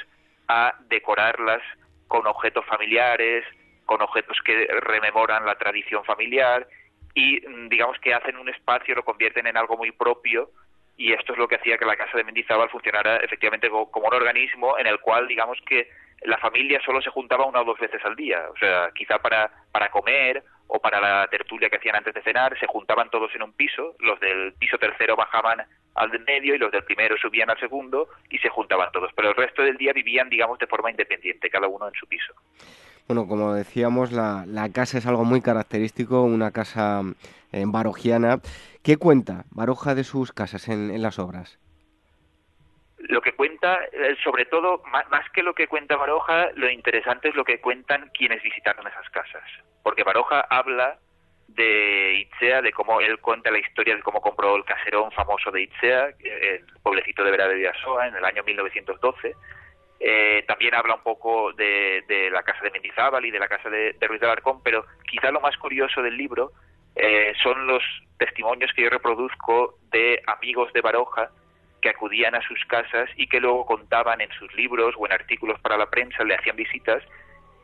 [0.48, 1.62] a decorarlas
[2.08, 3.44] con objetos familiares,
[3.86, 6.66] con objetos que rememoran la tradición familiar
[7.14, 10.50] y mm, digamos que hacen un espacio, lo convierten en algo muy propio
[10.96, 14.14] y esto es lo que hacía que la casa de Mendizábal funcionara efectivamente como un
[14.14, 15.88] organismo en el cual digamos que
[16.22, 19.50] la familia solo se juntaba una o dos veces al día, o sea, quizá para,
[19.72, 23.42] para comer o para la tertulia que hacían antes de cenar, se juntaban todos en
[23.42, 25.62] un piso, los del piso tercero bajaban
[25.94, 29.30] al del medio y los del primero subían al segundo y se juntaban todos, pero
[29.30, 32.32] el resto del día vivían, digamos, de forma independiente, cada uno en su piso.
[33.06, 37.02] Bueno, como decíamos, la, la casa es algo muy característico, una casa
[37.52, 38.40] eh, barojiana.
[38.82, 41.60] ¿Qué cuenta Baroja de sus casas en, las obras?
[42.98, 47.28] Lo que cuenta, eh, sobre todo, más, más, que lo que cuenta Baroja, lo interesante
[47.28, 49.44] es lo que cuentan quienes visitaron esas casas.
[49.82, 50.98] Porque Baroja habla
[51.48, 55.62] de Itzea, de cómo él cuenta la historia de cómo compró el caserón famoso de
[55.62, 59.34] Itzea, el pueblecito de Vera de Vidasoa, en el año 1912.
[60.00, 63.96] Eh, también habla un poco de, la casa de Mendizábal y de la casa de,
[64.02, 66.52] Ruiz de Alarcón, pero quizá lo más curioso del libro
[66.96, 67.82] eh, son los
[68.18, 71.30] testimonios que yo reproduzco de amigos de Baroja
[71.80, 75.60] que acudían a sus casas y que luego contaban en sus libros o en artículos
[75.60, 77.02] para la prensa, le hacían visitas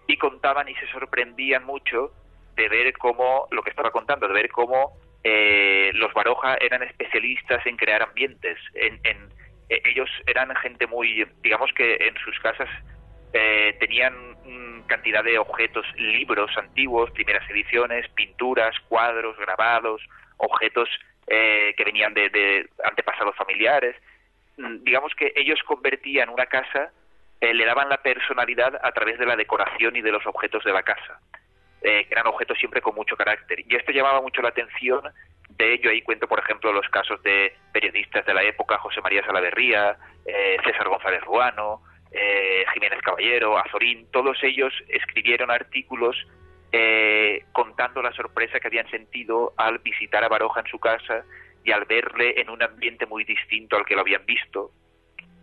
[0.07, 2.13] y contaban y se sorprendían mucho
[2.55, 7.65] de ver cómo, lo que estaba contando, de ver cómo eh, los Baroja eran especialistas
[7.67, 8.59] en crear ambientes.
[8.75, 9.01] En,
[9.71, 12.69] e, ellos eran gente muy, digamos que en sus casas
[13.33, 14.15] eh, tenían
[14.87, 20.03] cantidad de objetos, libros antiguos, primeras ediciones, pinturas, cuadros, grabados,
[20.39, 20.89] objetos
[21.29, 23.95] eh, que venían de, de, antepasados familiares.
[24.57, 26.91] Mm, digamos que ellos convertían una casa,
[27.41, 30.83] le daban la personalidad a través de la decoración y de los objetos de la
[30.83, 31.21] casa
[31.83, 33.61] eh, eran objetos siempre con mucho carácter.
[33.61, 35.03] Y esto llamaba mucho la atención.
[35.61, 35.91] De ello.
[35.91, 39.95] Ahí cuento, por ejemplo, los casos de periodistas de la época, José María Salaverría,
[40.25, 46.17] eh, César González Ruano, eh, Jiménez Caballero, Azorín, todos ellos escribieron artículos
[46.73, 51.25] eh, contando la sorpresa que habían sentido al visitar a Baroja en su casa
[51.63, 54.71] y al verle en un ambiente muy distinto al que lo habían visto,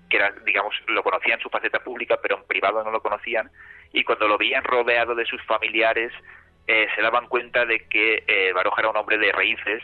[0.09, 3.51] que era, digamos, lo conocían su faceta pública, pero en privado no lo conocían,
[3.93, 6.11] y cuando lo veían rodeado de sus familiares
[6.65, 9.81] eh, se daban cuenta de que eh, Baroja era un hombre de raíces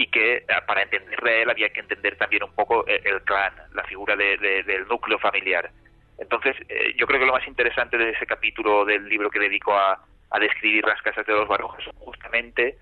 [0.00, 3.52] y que eh, para entenderle a él había que entender también un poco el, clan,
[3.74, 5.70] la figura del núcleo familiar.
[6.16, 6.56] Entonces,
[6.96, 10.02] yo creo que lo más interesante de ese capítulo del libro que dedico a,
[10.40, 12.78] describir las casas de los Barojas son justamente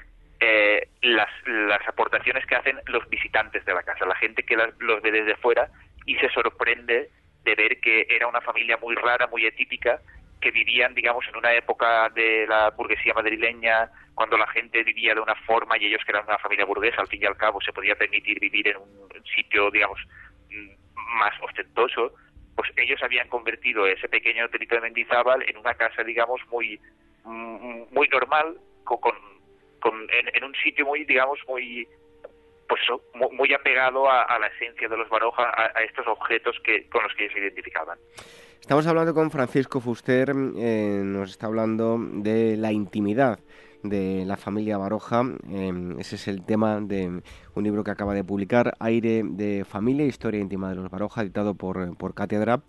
[1.02, 5.10] las, las aportaciones que hacen los visitantes de la casa, la gente que los ve
[5.10, 5.68] desde fuera
[6.06, 7.10] y se sorprende
[7.42, 10.00] de ver que era una familia muy rara, muy atípica,
[10.40, 15.20] que vivían, digamos, en una época de la burguesía madrileña, cuando la gente vivía de
[15.20, 17.72] una forma y ellos que eran una familia burguesa, al fin y al cabo, se
[17.72, 20.00] podía permitir vivir en un sitio, digamos,
[20.50, 22.12] mm, más ostentoso,
[22.56, 26.80] pues ellos habían convertido ese pequeño hotelito de Mendizábal en una casa, digamos, muy,
[27.24, 28.98] mm, muy normal, con,
[29.80, 31.86] con en, un sitio muy, digamos, muy
[32.68, 32.82] pues
[33.32, 37.24] muy, apegado a, la esencia de los Baroja, a, estos objetos que, con los que
[37.24, 37.98] ellos se identificaban.
[38.60, 43.38] Estamos hablando con Francisco Fuster, eh, nos está hablando de la intimidad
[43.82, 45.22] de la familia Baroja.
[45.48, 47.22] Em, ese es el tema de
[47.54, 51.54] un libro que acaba de publicar, Aire de Familia, Historia íntima de los Baroja, editado
[51.54, 52.62] por, por Cátedra.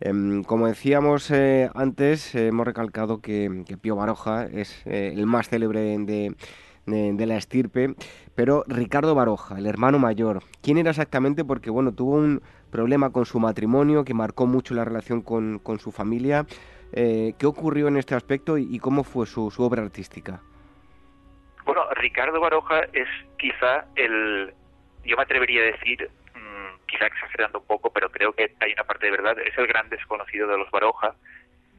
[0.00, 5.98] Em, como decíamos eh, antes, hemos recalcado que, Pío Baroja es eh, el más célebre
[5.98, 6.34] de,
[6.86, 7.94] de, la estirpe,
[8.34, 11.44] pero Ricardo Baroja, el hermano mayor, ¿quién era exactamente?
[11.44, 15.78] Porque bueno, tuvo un problema con su matrimonio que marcó mucho la relación con, con
[15.78, 16.44] su familia.
[16.92, 20.40] Eh, ¿Qué ocurrió en este aspecto y, cómo fue su, su, obra artística?
[21.64, 23.08] Bueno, Ricardo Baroja es
[23.38, 24.52] quizá el,
[25.04, 28.84] yo me atrevería a decir, mm, quizá exagerando un poco, pero creo que hay una
[28.84, 31.14] parte de verdad, es el gran desconocido de los Baroja,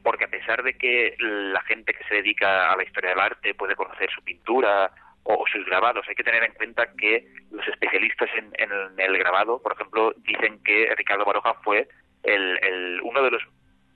[0.02, 3.54] porque a pesar de que la gente que se dedica a la historia del arte
[3.54, 4.90] puede conocer su pintura
[5.28, 8.52] o sus grabados, hay que tener en cuenta que los especialistas en,
[8.98, 11.88] el grabado, por ejemplo, dicen que Ricardo Baroja fue
[12.22, 13.42] el, uno de los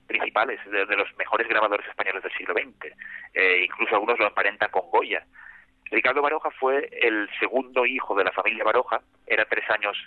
[0.07, 2.93] principales, de, los mejores grabadores españoles del siglo XX.
[3.33, 5.25] Eh, incluso algunos lo emparentan con Goya.
[5.85, 9.97] Ricardo Baroja fue el segundo hijo de la familia Baroja, era tres años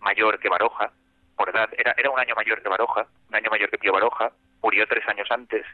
[0.00, 0.90] mayor que Baroja,
[1.36, 4.32] por edad, era, era un año mayor que Baroja, un año mayor que Pío Baroja,
[4.62, 5.64] murió tres años antes,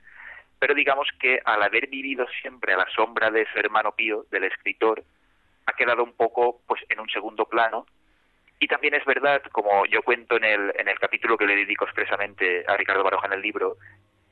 [0.59, 4.45] pero digamos que al haber vivido siempre a la sombra de su hermano Pío, del
[4.45, 5.03] escritor,
[5.67, 7.87] ha quedado un poco pues en un segundo plano.
[8.61, 11.85] Y también es verdad, como yo cuento en el, en el capítulo que le dedico
[11.85, 13.77] expresamente a Ricardo Baroja en el libro,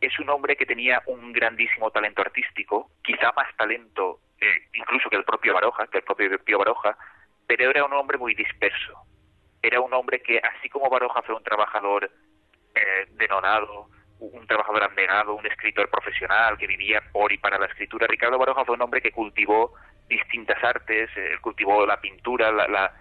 [0.01, 5.17] es un hombre que tenía un grandísimo talento artístico, quizá más talento eh, incluso que
[5.17, 6.97] el propio Baroja, que el propio Pío Baroja,
[7.47, 9.01] pero era un hombre muy disperso.
[9.63, 12.11] Era un hombre que, así como Baroja fue un trabajador
[12.75, 13.07] eh,
[14.19, 18.07] un trabajador abnegado, un escritor profesional que vivía por y para la escritura.
[18.07, 19.75] Ricardo Baroja fue un hombre que cultivó
[20.09, 22.93] distintas artes, eh, cultivó la pintura, la, la,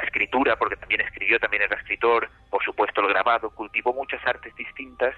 [0.00, 5.14] escritura, porque también escribió, también era escritor, por supuesto el grabado, cultivó muchas artes distintas,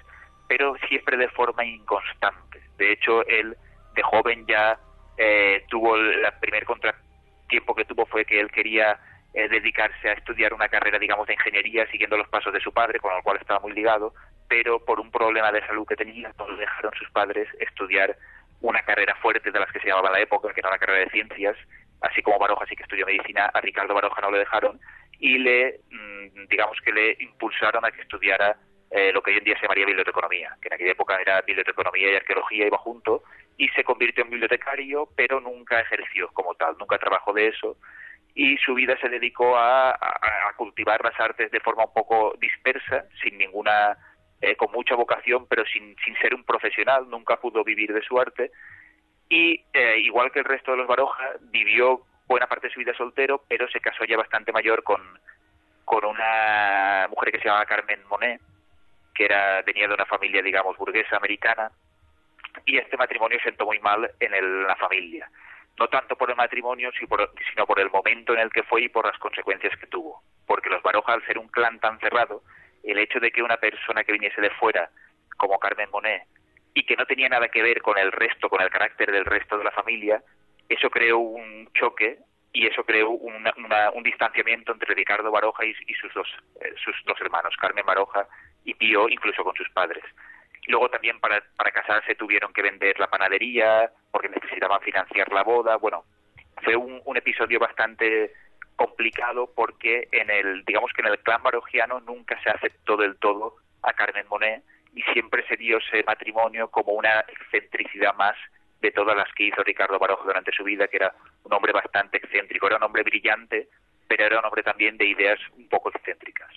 [0.47, 2.61] pero siempre de forma inconstante.
[2.77, 3.55] De hecho, él
[3.95, 4.77] de joven ya
[5.17, 8.99] eh, tuvo el primer contratiempo que tuvo fue que él quería
[9.35, 12.99] eh, dedicarse a estudiar una carrera, digamos, de ingeniería, siguiendo los pasos de su padre,
[12.99, 14.13] con el cual estaba muy ligado,
[14.47, 18.15] pero por un problema de salud que tenía, no dejaron sus padres estudiar
[18.61, 21.09] una carrera fuerte de las que se llamaba la época, que era una carrera de
[21.09, 21.57] ciencias,
[21.99, 24.79] así como Baroja sí que estudió medicina, a Ricardo Baroja no le dejaron
[25.19, 28.57] y le, mm, digamos que le impulsaron a que estudiara
[28.91, 32.11] eh, lo que hoy en día se llamaría biblioteconomía, que en aquella época era biblioteconomía
[32.11, 33.23] y arqueología iba junto,
[33.57, 37.77] y se convirtió en bibliotecario, pero nunca ejerció como tal, nunca trabajó de eso,
[38.35, 39.97] y su vida se dedicó a,
[40.57, 43.97] cultivar las artes de forma un poco dispersa, sin ninguna
[44.41, 48.51] eh, con mucha vocación, pero sin, ser un profesional, nunca pudo vivir de su arte.
[49.29, 52.93] Y eh, igual que el resto de los Baroja, vivió buena parte de su vida
[52.93, 55.01] soltero, pero se casó ya bastante mayor con,
[55.87, 58.41] una mujer que se llamaba Carmen Monet,
[59.13, 61.71] que era, venía de una familia, digamos, burguesa americana,
[62.65, 65.29] y este matrimonio sentó muy mal en la familia.
[65.79, 69.05] No tanto por el matrimonio, sino por, el momento en el que fue y por
[69.05, 70.21] las consecuencias que tuvo.
[70.47, 72.43] Porque los Baroja, al ser un clan tan cerrado,
[72.83, 74.89] el hecho de que una persona que viniese de fuera,
[75.37, 76.23] como Carmen Monet,
[76.73, 79.57] y que no tenía nada que ver con el resto, con el carácter del resto
[79.57, 80.21] de la familia,
[80.69, 82.19] eso creó un choque
[82.53, 86.27] y eso creó un distanciamiento entre Ricardo Baroja y, sus, dos,
[86.61, 88.27] eh, sus dos hermanos, Carmen Baroja
[88.63, 90.03] y Pío, incluso con sus padres.
[90.67, 95.75] Luego también para, para casarse tuvieron que vender la panadería porque necesitaban financiar la boda.
[95.77, 96.05] Bueno,
[96.63, 98.33] fue un, episodio bastante
[98.75, 103.55] complicado porque en el digamos que en el clan barogiano nunca se aceptó del todo
[103.83, 104.63] a Carmen Monet
[104.93, 108.35] y siempre se dio ese matrimonio como una excentricidad más
[108.81, 111.13] de todas las que hizo Ricardo Baroja durante su vida, que era
[111.43, 113.69] un hombre bastante excéntrico, era un hombre brillante,
[114.07, 116.51] pero era un hombre también de ideas un poco excéntricas.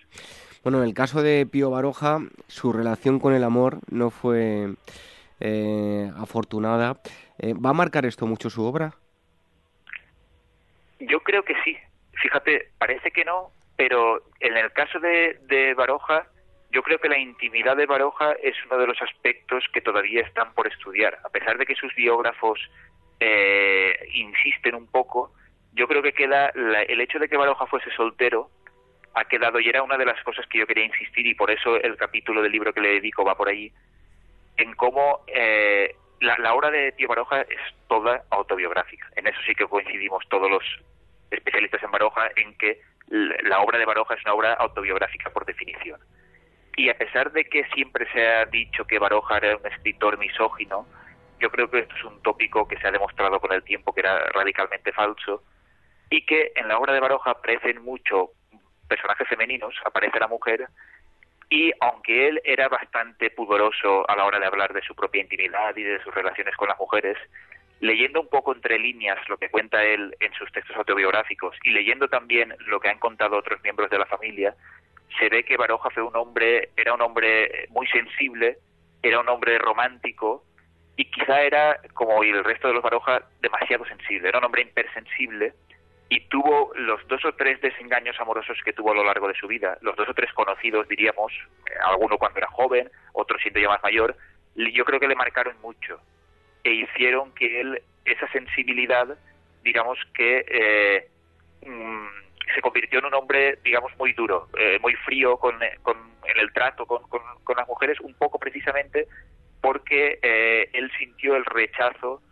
[0.69, 4.75] Bueno, en el caso de Pío Baroja, su relación con el amor no fue
[5.41, 7.01] eh, afortunada.
[7.39, 8.93] Eh, ¿Va a marcar esto mucho su obra?
[11.01, 11.75] Yo creo que sí.
[12.21, 16.27] Fíjate, parece que no, pero en el caso de, de Baroja,
[16.71, 20.53] yo creo que la intimidad de Baroja es uno de los aspectos que todavía están
[20.53, 21.19] por estudiar.
[21.25, 22.61] A pesar de que sus biógrafos
[23.21, 25.33] eh, insisten un poco,
[25.73, 28.51] yo creo que queda el hecho de que Baroja fuese soltero
[29.19, 31.77] ha quedado y era una de las cosas que yo quería insistir y por eso
[31.77, 33.73] el capítulo del libro que le dedico va por ahí
[34.57, 39.09] en cómo eh, la, obra de Tío Baroja es toda autobiográfica.
[39.17, 40.65] En eso sí que coincidimos todos los
[41.31, 46.01] especialistas en Baroja en que la obra de Baroja es una obra autobiográfica por definición.
[46.77, 50.87] Y a pesar de que siempre se ha dicho que Baroja era un escritor misógino,
[51.41, 54.01] yo creo que esto es un tópico que se ha demostrado con el tiempo que
[54.01, 55.43] era radicalmente falso.
[56.11, 58.31] y que en la obra de Baroja aparecen mucho
[58.89, 60.69] personajes femeninos, aparece la mujer,
[61.51, 65.75] y aunque él era bastante pudoroso a la hora de hablar de su propia intimidad
[65.77, 67.17] y de sus relaciones con las mujeres,
[67.81, 72.09] leyendo un poco entre líneas lo que cuenta él en sus textos autobiográficos y leyendo
[72.09, 74.55] también lo que han contado otros miembros de la familia,
[75.19, 78.59] se ve que Baroja fue un hombre, era un hombre muy sensible,
[79.03, 80.45] era un hombre romántico
[80.97, 85.55] y quizá era, como el resto de los Baroja, demasiado sensible, era un hombre hipersensible
[86.11, 89.47] y tuvo los dos o tres desengaños amorosos que tuvo a lo largo de su
[89.47, 91.33] vida, los dos o tres conocidos, diríamos,
[91.67, 94.17] eh, alguno cuando era joven, otro siendo ya más mayor,
[94.55, 96.01] yo creo que le marcaron mucho
[96.65, 99.19] e hicieron que él, esa sensibilidad,
[99.63, 101.09] digamos que eh,
[101.67, 102.07] mm,
[102.55, 106.53] se convirtió en un hombre, digamos, muy duro, eh, muy frío con, con, en el
[106.55, 109.07] trato con, con, las mujeres, un poco precisamente
[109.61, 110.19] porque
[110.73, 112.23] él sintió el rechazo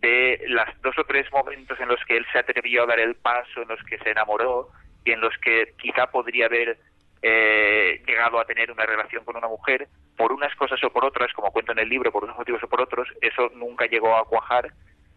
[0.00, 3.14] de los dos o tres momentos en los que él se atrevió a dar el
[3.14, 4.68] paso, en los que se enamoró
[5.04, 6.78] y en los que quizá podría haber
[7.22, 11.32] eh, llegado a tener una relación con una mujer, por unas cosas o por otras,
[11.32, 14.24] como cuento en el libro, por unos motivos o por otros, eso nunca llegó a
[14.24, 14.72] cuajar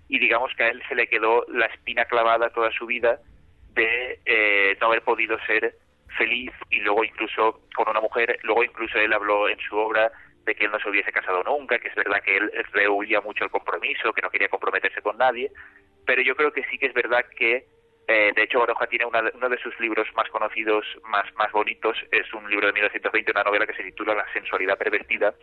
[0.07, 3.19] y digamos que a él se le quedó la espina clavada toda su vida
[3.73, 5.75] de eh, no haber podido ser
[6.17, 10.11] feliz y luego incluso con una mujer, luego incluso él habló en su obra
[10.45, 13.43] de que él no se hubiese casado nunca, que es verdad que él rehuía mucho
[13.43, 15.51] el compromiso, que no quería comprometerse con nadie,
[16.05, 17.65] pero yo creo que sí que es verdad que,
[18.07, 22.33] eh, de hecho, Baroja tiene uno de sus libros más conocidos, más, más bonitos, es
[22.33, 25.35] un libro de 1920, una novela que se titula La sensualidad pervertida,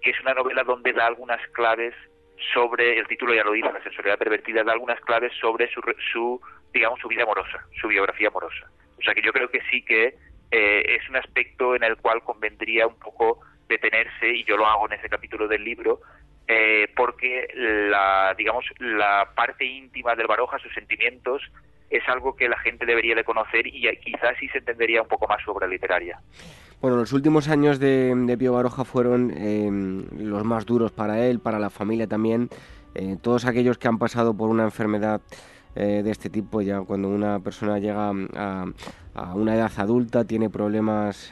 [0.00, 1.94] que es una novela donde da algunas claves
[2.52, 5.80] sobre, el título ya lo dice, La sensualidad pervertida, da algunas claves sobre su,
[6.12, 6.40] su
[6.72, 8.70] digamos, su vida amorosa, su biografía amorosa.
[8.98, 10.14] O sea que yo creo que sí que
[10.50, 14.86] eh, es un aspecto en el cual convendría un poco detenerse, y yo lo hago
[14.86, 16.00] en ese capítulo del libro,
[16.48, 21.42] eh, porque la, digamos, la parte íntima del Baroja, sus sentimientos,
[21.90, 25.26] es algo que la gente debería de conocer y quizás sí se entendería un poco
[25.28, 26.20] más su obra literaria.
[26.80, 29.68] Bueno, los últimos años de, Pío Baroja fueron eh,
[30.18, 32.48] los más duros para él, para la familia también.
[32.94, 35.20] Eh, todos aquellos que han pasado por una enfermedad
[35.74, 38.64] de este tipo, ya cuando una persona llega a,
[39.14, 41.30] a una edad adulta, tiene problemas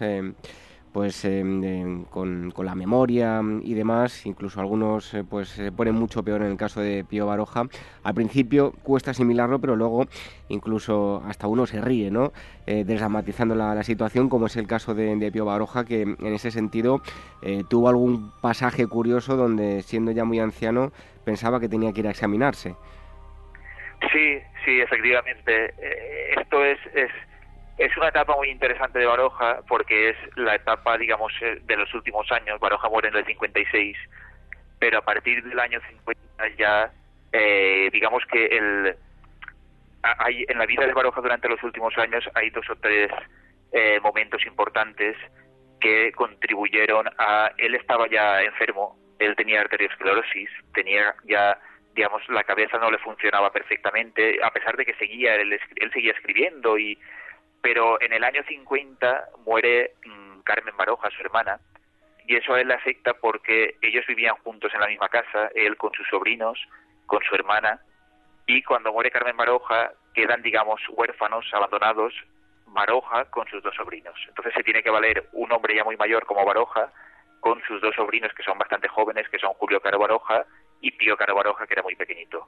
[0.95, 6.41] pues em, con, la memoria y demás, incluso algunos eh, pues se ponen mucho peor
[6.43, 7.65] en el caso de Pío Baroja.
[8.05, 10.07] Al principio cuesta asimilarlo, pero luego
[10.49, 12.33] incluso hasta uno se ríe, ¿no?
[12.69, 17.03] Eh, desdramatizando la, situación, como es el caso de, Pío Baroja, que en ese sentido
[17.43, 20.93] eh, tuvo algún pasaje curioso donde, siendo ya muy anciano,
[21.25, 22.77] pensaba que tenía que ir a examinarse.
[24.13, 25.75] Sí, sí, efectivamente.
[26.39, 27.11] esto es es
[27.97, 32.31] una etapa muy interesante de Baroja porque es la etapa, digamos, eh, de los últimos
[32.31, 32.61] años.
[32.61, 33.97] Baroja muere en el 56,
[34.79, 36.93] pero a partir del año 50 ya,
[37.33, 38.97] eh, digamos que el,
[40.03, 43.11] hay, en la vida de Baroja durante los últimos años hay dos o tres
[43.73, 45.17] eh, momentos importantes
[45.81, 47.51] que contribuyeron a...
[47.59, 51.59] Él estaba ya enfermo, él tenía arteriosclerosis, tenía ya
[51.95, 56.13] digamos, la cabeza no le funcionaba perfectamente, a pesar de que seguía, él, él seguía
[56.13, 56.99] escribiendo y
[57.65, 61.59] pero en el año 50 muere mm, Carmen Baroja, su hermana,
[62.27, 65.79] y eso a él le afecta porque ellos vivían juntos en la misma casa, él
[65.79, 66.59] con sus sobrinos,
[67.07, 67.81] con su hermana,
[68.47, 72.13] y cuando muere Carmen Baroja quedan, digamos, huérfanos, abandonados,
[72.67, 74.15] Baroja con sus dos sobrinos.
[74.29, 76.93] Entonces se tiene que valer un hombre ya muy mayor como Baroja
[77.41, 80.45] con sus dos sobrinos que son bastante jóvenes, que son Julio Caro Baroja
[80.83, 82.47] y Pío Caro Baroja, que era muy pequeñito.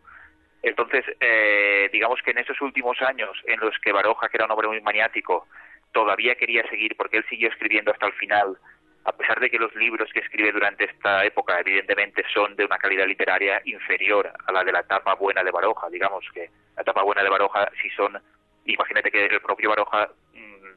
[0.62, 4.50] Entonces, eh, digamos que en esos últimos años en los que Baroja, que era un
[4.50, 5.46] hombre muy maniático,
[5.92, 8.59] todavía quería seguir, porque él siguió escribiendo hasta el final,
[9.04, 12.78] a pesar de que los libros que escribe durante esta época, evidentemente, son de una
[12.78, 17.02] calidad literaria inferior a la de la etapa buena de Baroja, digamos que la etapa
[17.02, 18.20] buena de Baroja sí son,
[18.64, 20.70] imagínate que el propio Baroja mm,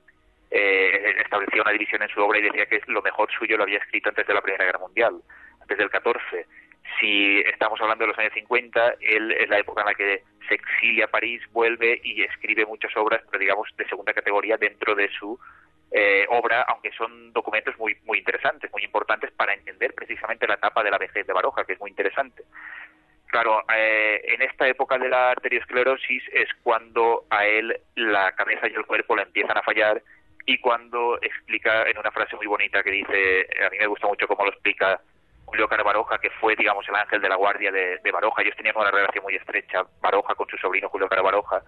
[0.51, 3.79] eh, establecía una división en su obra y decía que lo mejor suyo lo había
[3.79, 5.15] escrito antes de la Primera Guerra Mundial,
[5.61, 6.45] antes del 14
[6.99, 10.55] si estamos hablando de los años 50, él es la época en la que se
[10.55, 15.09] exilia a París, vuelve y escribe muchas obras, pero digamos de segunda categoría dentro de
[15.09, 15.39] su
[15.91, 20.83] eh, obra, aunque son documentos muy muy interesantes, muy importantes para entender precisamente la etapa
[20.83, 22.43] de la vejez de Baroja, que es muy interesante.
[23.27, 28.73] Claro, eh, en esta época de la arteriosclerosis es cuando a él la cabeza y
[28.73, 30.01] el cuerpo le empiezan a fallar
[30.47, 34.27] y cuando explica en una frase muy bonita que dice, a mí me gusta mucho
[34.27, 34.99] cómo lo explica
[35.49, 38.41] Julio Caro Baroja, que fue, digamos, el ángel de la guardia de, Baroja.
[38.41, 41.63] Ellos tenían una relación muy estrecha, Baroja con su sobrino Julio Caro Baroja.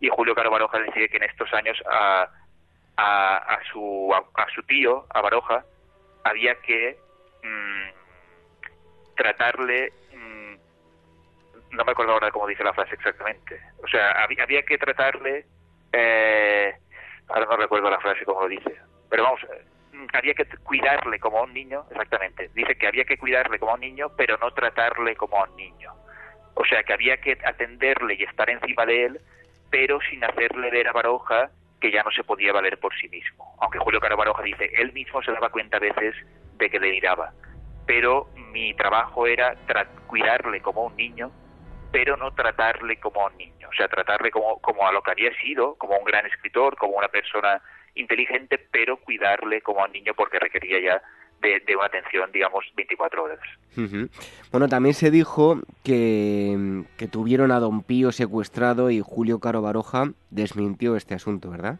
[0.00, 2.28] Y Julio Caro Baroja decide que en estos años a,
[2.96, 5.64] a, su, a, su tío, a Baroja,
[6.24, 6.98] había que
[7.42, 10.54] mm, tratarle mm,
[11.72, 13.60] no me acuerdo ahora cómo dice la frase exactamente.
[13.82, 15.46] O sea, había, había que tratarle,
[15.92, 16.74] eh,
[17.28, 19.40] ahora no recuerdo la frase como lo dice, pero vamos,
[20.12, 22.50] había que cuidarle como a un niño, exactamente.
[22.54, 25.56] Dice que había que cuidarle como a un niño, pero no tratarle como a un
[25.56, 25.92] niño.
[26.54, 29.20] O sea, que había que atenderle y estar encima de él,
[29.70, 33.54] pero sin hacerle ver a Baroja que ya no se podía valer por sí mismo.
[33.60, 36.14] Aunque Julio Caro Baroja dice, él mismo se daba cuenta a veces
[36.54, 37.32] de que deliraba.
[37.86, 39.54] Pero mi trabajo era
[40.06, 41.30] cuidarle como a un niño,
[41.92, 43.68] pero no tratarle como a un niño.
[43.68, 46.94] O sea, tratarle como, como a lo que había sido, como un gran escritor, como
[46.94, 47.60] una persona
[47.96, 51.02] inteligente, pero cuidarle como a un niño porque requería ya
[51.40, 53.38] de, una atención, digamos, 24 horas.
[54.50, 60.12] Bueno, también se dijo que, que, tuvieron a Don Pío secuestrado y Julio Caro Baroja
[60.30, 61.78] desmintió este asunto, ¿verdad?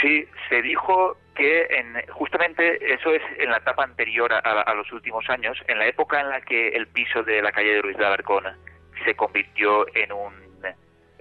[0.00, 5.28] Sí, se dijo que en, justamente eso es en la etapa anterior a, los últimos
[5.28, 8.06] años, en la época en la que el piso de la calle de Ruiz de
[8.06, 8.44] Alarcón
[9.04, 10.32] se convirtió en un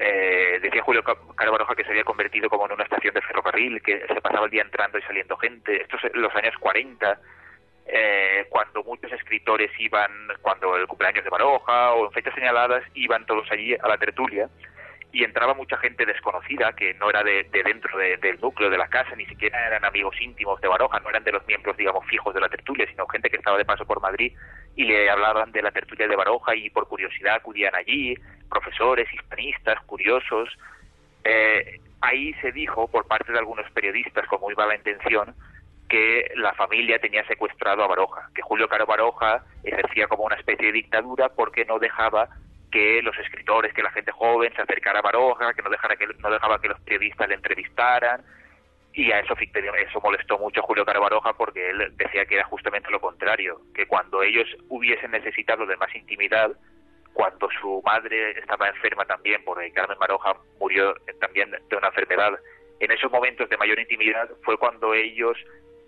[0.01, 3.81] eh, decía Julio Caro Baroja que se había convertido como en una estación de ferrocarril,
[3.81, 5.81] que se pasaba el día entrando y saliendo gente.
[5.81, 7.19] Estos los años 40,
[7.85, 13.25] eh, cuando muchos escritores iban, cuando el cumpleaños de Baroja o en fechas señaladas, iban
[13.25, 14.49] todos allí a la tertulia
[15.11, 19.15] y entraba mucha gente desconocida que no era de, dentro del núcleo de la casa,
[19.15, 22.39] ni siquiera eran amigos íntimos de Baroja, no eran de los miembros, digamos, fijos de
[22.39, 24.33] la tertulia, sino gente que estaba de paso por Madrid
[24.75, 28.15] y le hablaban de la tertulia de Baroja y por curiosidad acudían allí,
[28.49, 30.49] profesores, hispanistas, curiosos.
[31.25, 35.35] Eh, ahí se dijo por parte de algunos periodistas con muy mala intención
[35.89, 40.67] que la familia tenía secuestrado a Baroja, que Julio Caro Baroja ejercía como una especie
[40.67, 42.29] de dictadura porque no dejaba
[42.71, 46.07] que los escritores, que la gente joven se acercara a Baroja, que no dejara que
[46.07, 48.23] no dejaba que los periodistas le entrevistaran.
[48.93, 52.43] Y a eso eso molestó mucho a Julio Caro Baroja porque él decía que era
[52.45, 56.51] justamente lo contrario, que cuando ellos hubiesen necesitado de más intimidad,
[57.13, 62.33] cuando su madre estaba enferma también, porque Carmen Baroja murió también de una enfermedad,
[62.79, 65.37] en esos momentos de mayor intimidad fue cuando ellos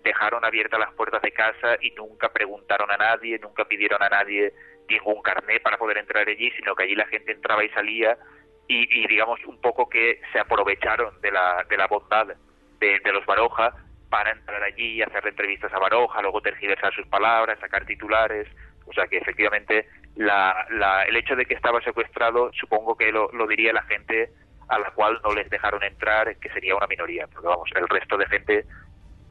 [0.02, 4.52] dejaron abiertas las puertas de casa y nunca preguntaron a nadie, nunca pidieron a nadie
[4.88, 8.16] ningún carné para poder entrar allí, sino que allí la gente entraba y salía
[8.66, 12.28] y, digamos un poco que se aprovecharon de la, de la bondad
[12.78, 13.74] de, los Baroja
[14.10, 18.46] para entrar allí y hacer entrevistas a Baroja, luego tergiversar sus palabras, sacar titulares,
[18.86, 23.30] o sea que efectivamente la, la, el hecho de que estaba secuestrado supongo que lo,
[23.32, 24.30] lo diría la gente
[24.68, 28.16] a la cual no les dejaron entrar, que sería una minoría, porque vamos, el resto
[28.16, 28.64] de gente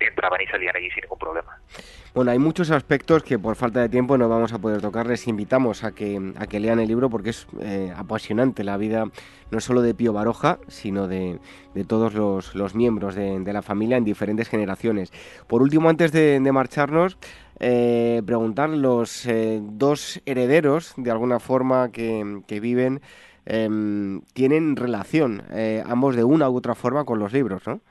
[0.05, 1.59] entraban y salían allí sin ningún problema.
[2.13, 5.07] Bueno, hay muchos aspectos que por falta de tiempo no vamos a poder tocar.
[5.07, 9.05] Les invitamos a que, a que lean el libro porque es eh, apasionante la vida
[9.49, 11.39] no solo de Pío Baroja, sino de,
[11.87, 15.11] todos los, miembros de, la familia en diferentes generaciones.
[15.47, 17.17] Por último, antes de, marcharnos,
[17.59, 23.01] eh, preguntar los eh, dos herederos, de alguna forma, que, que viven,
[23.45, 25.43] em, tienen relación,
[25.85, 27.81] ambos de una u otra forma, con los libros, ¿no?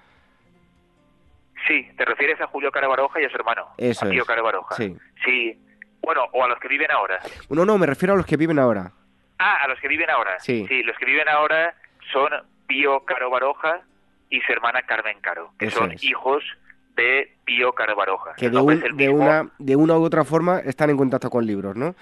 [1.67, 4.75] Sí, te refieres a Julio Carabaroja y a su hermano, Eso a Pío Carabaroja.
[4.75, 4.97] Sí.
[5.25, 5.59] sí.
[6.01, 7.21] Bueno, o a los que viven ahora.
[7.49, 8.93] No, no, me refiero a los que viven ahora.
[9.39, 10.39] Ah, a los que viven ahora.
[10.41, 10.67] Sí.
[10.69, 11.75] Sí, los que viven ahora
[12.13, 12.31] son
[12.67, 13.83] Pío Caro Baroja
[14.31, 16.43] y su hermana Carmen Caro, que son hijos
[16.97, 18.35] de Pío Caro Baroja.
[18.35, 18.59] Que de,
[19.09, 21.95] una, de una u otra forma están en contacto con libros, ¿no?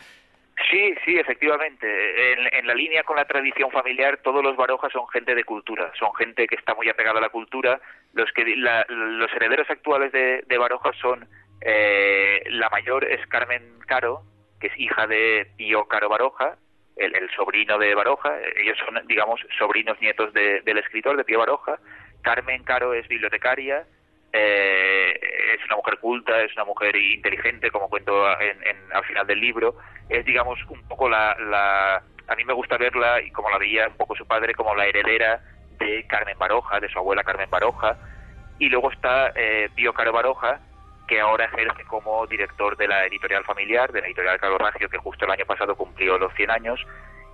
[0.69, 2.33] Sí, sí, efectivamente.
[2.59, 6.15] En, la línea con la tradición familiar, todos los Barojas son gente de cultura, son
[6.15, 7.81] gente que está muy apegada a la cultura.
[8.13, 11.29] Los que los herederos actuales de, de Baroja son
[11.61, 14.23] eh, la mayor es Carmen Caro,
[14.61, 16.57] que es hija de Pío Caro Baroja,
[16.97, 18.39] el, sobrino de Baroja.
[18.57, 21.79] Ellos son, digamos, sobrinos nietos del escritor de Pío Baroja.
[22.23, 23.87] Carmen Caro es bibliotecaria
[24.33, 25.13] eh,
[25.55, 29.77] es una mujer culta, es una mujer inteligente, como cuento al final del libro.
[30.09, 33.89] Es, digamos, un poco la, la, A mí me gusta verla, y como la veía
[33.89, 35.41] un poco su padre, como la heredera
[35.79, 37.97] de Carmen Baroja, de su abuela Carmen Baroja.
[38.59, 40.61] Y luego está eh, Pío Caro Baroja,
[41.09, 44.99] que ahora ejerce como director de la editorial familiar, de la editorial Caro Raggio, que
[44.99, 46.87] justo el año pasado cumplió los 100 años.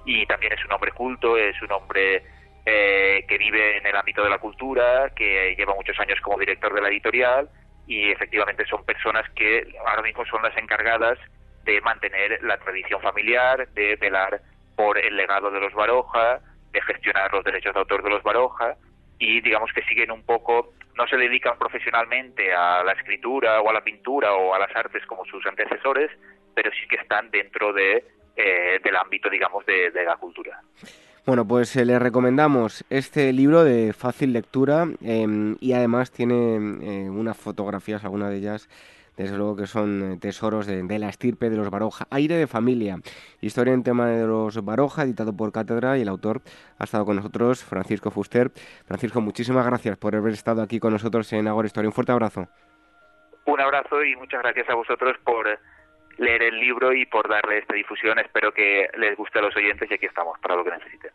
[0.07, 2.23] Y también es un hombre culto, es un hombre
[2.69, 6.75] eh, que vive en el ámbito de la cultura, que lleva muchos años como director
[6.75, 7.49] de la editorial
[7.87, 11.17] y efectivamente son personas que ahora mismo son las encargadas
[11.63, 14.41] de mantener la tradición familiar, de velar
[14.75, 16.41] por el legado de los Baroja,
[16.73, 18.75] de gestionar los derechos de autor de los Baroja
[19.21, 23.75] y digamos que siguen un poco, no se dedican profesionalmente a la escritura o a
[23.75, 26.11] la pintura o a las artes como sus antecesores,
[26.53, 30.61] pero sí que están dentro de, eh, del ámbito, digamos, de la cultura.
[31.27, 37.11] Bueno, pues eh, le recomendamos este libro de fácil lectura em, y además tiene eh,
[37.11, 38.69] unas fotografías, algunas de ellas
[39.17, 42.07] desde luego que son eh, tesoros de, la estirpe de los Baroja.
[42.11, 42.99] Aire de familia,
[43.41, 46.43] historia en tema de los Baroja, editado por Cátedra y el autor
[46.79, 48.53] ha estado con nosotros, Francisco Fuster.
[48.87, 51.89] Francisco, muchísimas gracias por haber estado aquí con nosotros en Agora Historia.
[51.89, 52.47] Un fuerte abrazo.
[53.47, 55.49] Un abrazo y muchas gracias a vosotros por
[56.19, 58.19] leer el libro y por darle esta difusión.
[58.19, 61.13] Espero que les guste a los oyentes y aquí estamos para lo que necesiten.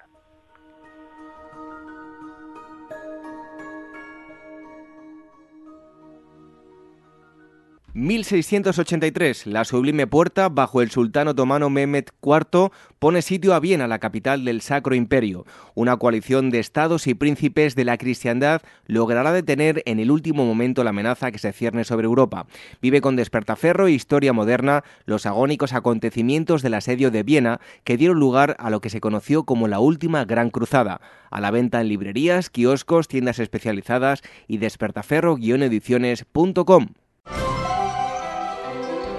[7.93, 13.99] 1683, la sublime puerta bajo el sultán otomano Mehmet IV pone sitio a Viena, la
[13.99, 15.45] capital del Sacro Imperio.
[15.76, 20.85] Una coalición de estados y príncipes de la cristiandad logrará detener en el último momento
[20.85, 22.47] la amenaza que se cierne sobre Europa.
[22.81, 28.22] Vive con despertaferro e historia moderna los agónicos acontecimientos del asedio de Viena que dieron
[28.22, 31.01] lugar a lo que se conoció como la última Gran Cruzada.
[31.30, 36.88] A la venta en librerías, kioscos, tiendas especializadas y despertaferro-ediciones.com.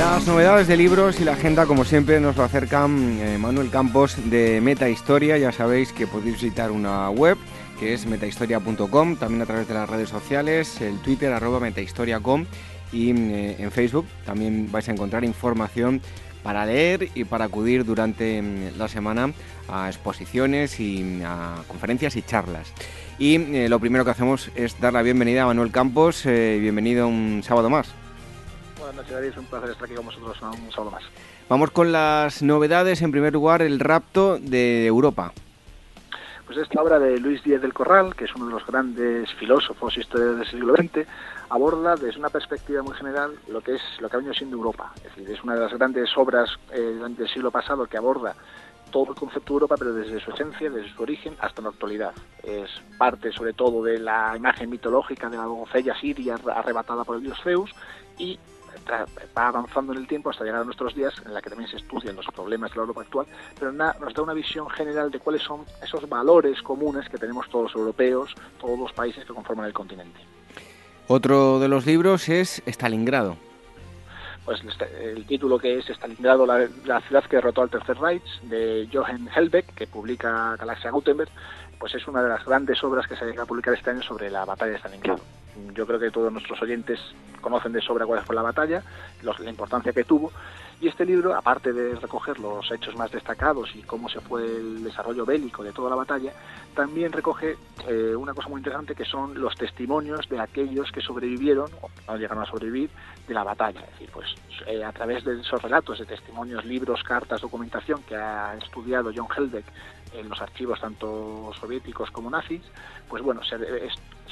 [0.00, 4.16] Las novedades de libros y la agenda, como siempre, nos lo acercan eh, Manuel Campos
[4.30, 5.36] de Meta Historia.
[5.36, 7.36] Ya sabéis que podéis visitar una web
[7.78, 12.46] que es metahistoria.com, también a través de las redes sociales, el Twitter arroba metahistoria.com
[12.94, 16.00] y eh, en Facebook también vais a encontrar información
[16.42, 19.34] para leer y para acudir durante mm, la semana
[19.68, 22.72] a exposiciones y mm, a conferencias y charlas.
[23.18, 26.24] Y eh, lo primero que hacemos es dar la bienvenida a Manuel Campos.
[26.24, 27.99] bienvenido un sábado más.
[28.92, 31.04] Buenas noches, Un placer estar aquí con vosotros un sábado más.
[31.48, 33.00] Vamos con las novedades.
[33.02, 35.32] En primer lugar, el rapto de Europa.
[36.44, 39.96] Pues esta obra de Luis Díez del Corral, que es uno de los grandes filósofos
[39.96, 41.06] y historiadores del siglo XX,
[41.50, 44.92] aborda desde una perspectiva muy general lo que es lo que ha venido siendo Europa.
[44.96, 48.34] Es decir, es una de las grandes obras eh, del siglo pasado que aborda
[48.90, 52.12] todo el concepto de Europa, pero desde su esencia, desde su origen hasta la actualidad.
[52.42, 52.68] Es
[52.98, 57.38] parte sobre todo de la imagen mitológica de la doncella siria arrebatada por el dios
[57.44, 57.70] Zeus
[58.18, 58.38] y
[58.88, 61.76] va avanzando en el tiempo hasta llegar a nuestros días, en la que también se
[61.76, 63.26] estudian los problemas de la Europa actual,
[63.58, 67.64] pero nos da una visión general de cuáles son esos valores comunes que tenemos todos
[67.64, 70.20] los europeos, todos los países que conforman el continente.
[71.06, 73.36] Otro de los libros es Stalingrado.
[74.44, 78.40] Pues este, el título que es Stalingrado, la, la ciudad que derrotó al Tercer Reich,
[78.42, 81.30] de Johann Helbeck, que publica Galaxia Gutenberg,
[81.80, 84.30] pues es una de las grandes obras que se va a publicar este año sobre
[84.30, 85.20] la batalla de Stalingrado.
[85.74, 87.00] Yo creo que todos nuestros oyentes
[87.40, 88.82] conocen de sobra cuál fue la batalla,
[89.22, 90.30] la importancia que tuvo,
[90.80, 94.82] y este libro, aparte de recoger los hechos más destacados y cómo se fue el
[94.82, 96.32] desarrollo bélico de toda la batalla,
[96.74, 101.70] también recoge eh, una cosa muy interesante que son los testimonios de aquellos que sobrevivieron
[101.82, 102.88] o no llegaron a sobrevivir
[103.28, 103.80] de la batalla.
[103.80, 104.34] Es decir, pues
[104.66, 109.28] eh, a través de esos relatos de testimonios, libros, cartas, documentación que ha estudiado John
[109.36, 109.66] Helbeck
[110.14, 112.62] en los archivos tanto soviéticos como nazis,
[113.08, 113.56] pues bueno, se,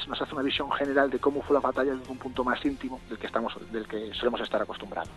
[0.07, 3.01] nos hace una visión general de cómo fue la batalla desde un punto más íntimo
[3.09, 5.13] del que estamos, del que solemos estar acostumbrados.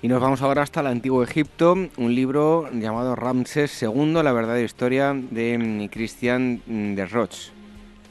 [0.00, 4.64] Y nos vamos ahora hasta el antiguo Egipto, un libro llamado Ramses II, la verdadera
[4.64, 6.62] historia de mm, Christian
[6.94, 7.57] de Roche.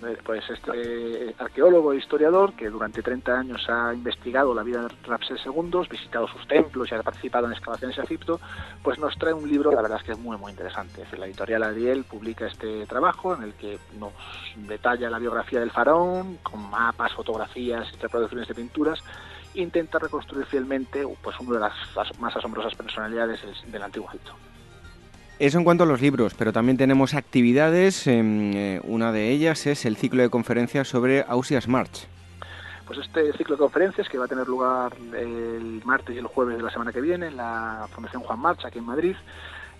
[0.06, 4.90] Eh, pues este arqueólogo e historiador que durante 30 años ha investigado la vida de
[5.04, 8.40] Ramsés II, visitado sus templos y ha participado en excavaciones en Egipto,
[8.84, 11.04] pues nos trae un libro, la verdad es que es muy muy interesante.
[11.18, 14.14] la editorial Ariel publica este trabajo en el que nos
[14.56, 19.04] detalla la biografía del faraón, con mapas, fotografías y reproducciones de pinturas,
[19.56, 24.34] e intenta reconstruir fielmente pues una de las más asombrosas personalidades del antiguo Egipto.
[25.40, 28.08] Eso en cuanto a los libros, pero también tenemos actividades.
[28.08, 32.08] Em, eh, una de ellas es el ciclo de conferencias sobre Ausias March.
[32.88, 36.58] Pues este ciclo de conferencias que va a tener lugar el martes y el jueves
[36.58, 39.16] de la semana que viene en la Fundación Juan March, aquí en Madrid,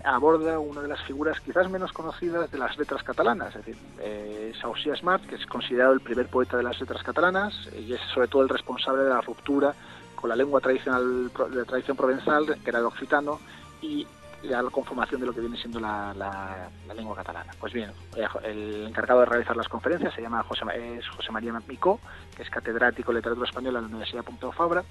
[0.04, 4.54] aborda una de las figuras quizás menos conocidas de las letras catalanas, es decir, eh,
[4.54, 8.02] es Ausias March, que es considerado el primer poeta de las letras catalanas y es
[8.14, 9.74] sobre todo el responsable de la ruptura
[10.16, 13.40] con la lengua tradicional de tradición provenzal, que era el occitano,
[13.82, 14.06] y
[14.48, 17.52] la conformación de lo que viene siendo la, lengua catalana.
[17.60, 20.66] Pues bien, eh, el encargado de realizar las conferencias se llama José,
[20.98, 22.00] es José María Micó,
[22.36, 24.84] que es catedrático de literatura española en la Universidad Pompeu Fabra,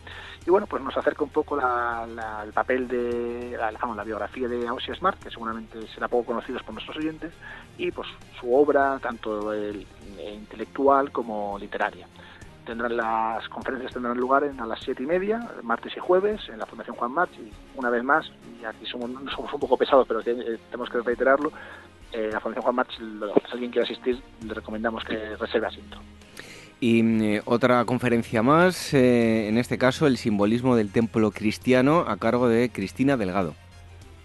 [0.47, 4.99] y bueno, pues nos acerca un poco el papel de la, la biografía de Ausias
[4.99, 7.33] Smart, que seguramente será poco conocido por nuestros oyentes,
[7.79, 8.09] y pues
[8.41, 12.07] su obra, tanto intelectual como literaria
[12.67, 16.59] tendrán las conferencias tendrán lugar en, a las siete y media, martes y jueves, en
[16.59, 18.31] la Fundación Juan March, y una vez más,
[18.61, 21.53] y aquí somos, somos un poco pesados, pero eh, tenemos que reiterarlo,
[22.13, 25.99] eh, la Fundación Juan March, si alguien quiere asistir, le recomendamos que reserve asiento.
[26.81, 32.19] Y mm, otra conferencia más, eh, en este caso el simbolismo del templo cristiano a
[32.19, 33.55] cargo de Cristina Delgado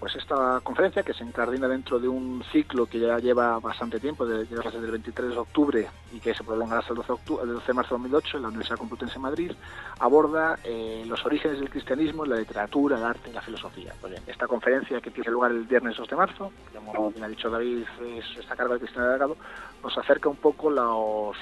[0.01, 4.25] pues esta conferencia que se encardina dentro de un ciclo que ya lleva bastante tiempo,
[4.25, 7.13] de, desde el 23 de octubre y que se prolongará hasta el 12
[7.45, 9.51] de, 12 de marzo de 2008 en la Universidad Complutense de Madrid,
[9.99, 13.93] aborda eh, los orígenes del cristianismo la literatura, el arte y la filosofía.
[14.01, 17.51] Pues esta conferencia que tiene lugar el viernes 2 de marzo, como bien ha dicho
[17.51, 19.37] David, es, está a cargo de Cristina Delgado,
[19.83, 21.37] nos acerca un poco los,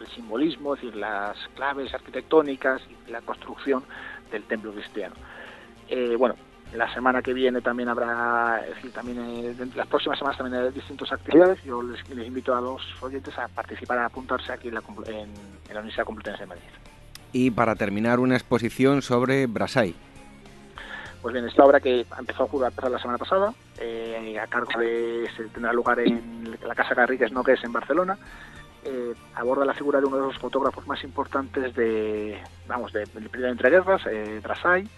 [0.00, 3.84] el simbolismo, es decir, las claves arquitectónicas y la construcción
[4.32, 5.14] del templo cristiano.
[5.88, 6.34] Eh, bueno,
[6.74, 10.70] la semana que viene también habrá, es decir, también eh, las próximas semanas también hay
[10.70, 11.62] distintas actividades.
[11.64, 16.40] Yo les, invito a los oyentes a participar, a apuntarse aquí en la, Universidad Complutense
[16.40, 16.62] de Madrid.
[17.32, 19.94] Y para terminar, una exposición sobre Brasay.
[21.22, 25.28] Pues bien, esta obra que empezó a jugar la semana pasada, eh, a cargo de,
[25.36, 28.16] se tendrá lugar en la Casa Garrigues No que es en Barcelona,
[28.84, 33.38] eh, aborda la figura de uno de los fotógrafos más importantes de, vamos, de, de,
[33.38, 34.88] de entreguerras, eh, Brasay,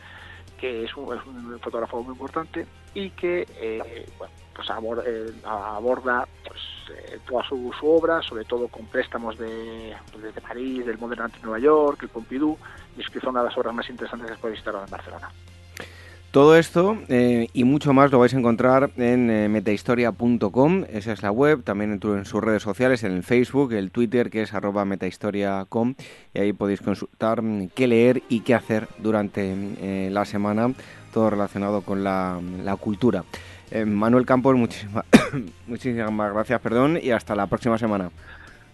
[0.63, 2.65] que es un, fotógrafo muy importante
[2.95, 4.69] y que eh, bueno, pues
[5.05, 6.61] eh, aborda, pues,
[6.97, 11.35] eh, toda su, obra, sobre todo con préstamos de, pues, de París, del Modern Art
[11.35, 12.57] de Nueva York, el Pompidou,
[12.97, 15.33] y es son una de las obras más interesantes que se puede visitar en Barcelona.
[16.33, 21.63] Todo esto y mucho más lo vais a encontrar en metahistoria.com, esa es la web,
[21.63, 25.95] también en, sus redes sociales, en el Facebook, el Twitter, que es arroba metahistoria.com,
[26.33, 30.73] y ahí podéis consultar mm, qué leer y qué hacer durante la semana,
[31.13, 32.41] todo relacionado con la,
[32.81, 33.25] cultura.
[33.85, 34.57] Manuel Campos,
[35.67, 38.11] muchísimas gracias, perdón, y hasta la próxima semana.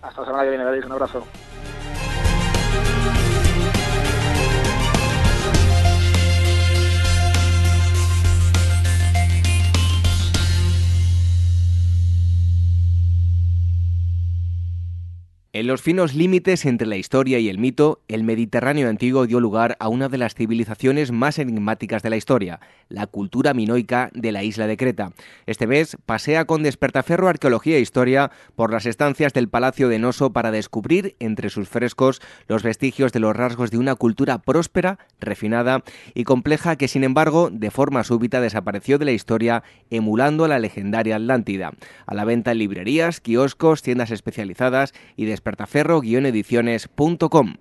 [0.01, 1.24] Hasta la semana que viene, David, un abrazo.
[15.59, 19.76] En los finos límites entre la historia y el mito, el Mediterráneo antiguo dio lugar
[19.80, 24.44] a una de las civilizaciones más enigmáticas de la historia, la cultura minoica de la
[24.44, 25.14] isla de Creta.
[25.47, 30.32] Este mes pasea con despertaferro arqueología e historia por las estancias del Palacio de Noso
[30.32, 35.82] para descubrir entre sus frescos los vestigios de los rasgos de una cultura próspera, refinada
[36.14, 40.60] y compleja que sin embargo de forma súbita desapareció de la historia emulando a la
[40.60, 41.72] legendaria Atlántida.
[42.06, 47.55] A la venta en librerías, kioscos, tiendas especializadas y despertaferro-ediciones.com.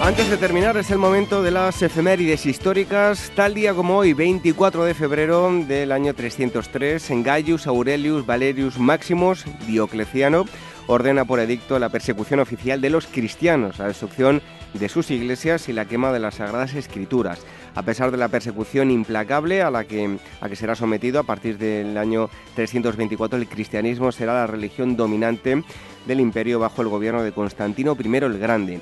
[0.00, 3.32] Antes de terminar es el momento de las efemérides históricas.
[3.34, 9.44] Tal día como hoy, 24 de febrero del año 303, en Gaius Aurelius Valerius Maximus
[9.66, 10.44] Diocleciano
[10.86, 14.42] ordena por edicto la persecución oficial de los cristianos, la destrucción
[14.74, 17.40] de sus iglesias y la quema de las sagradas escrituras.
[17.76, 21.58] A pesar de la persecución implacable a la que, a que será sometido a partir
[21.58, 25.62] del año 324, el cristianismo será la religión dominante
[26.06, 28.80] del imperio bajo el gobierno de Constantino I el Grande.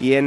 [0.00, 0.26] Y en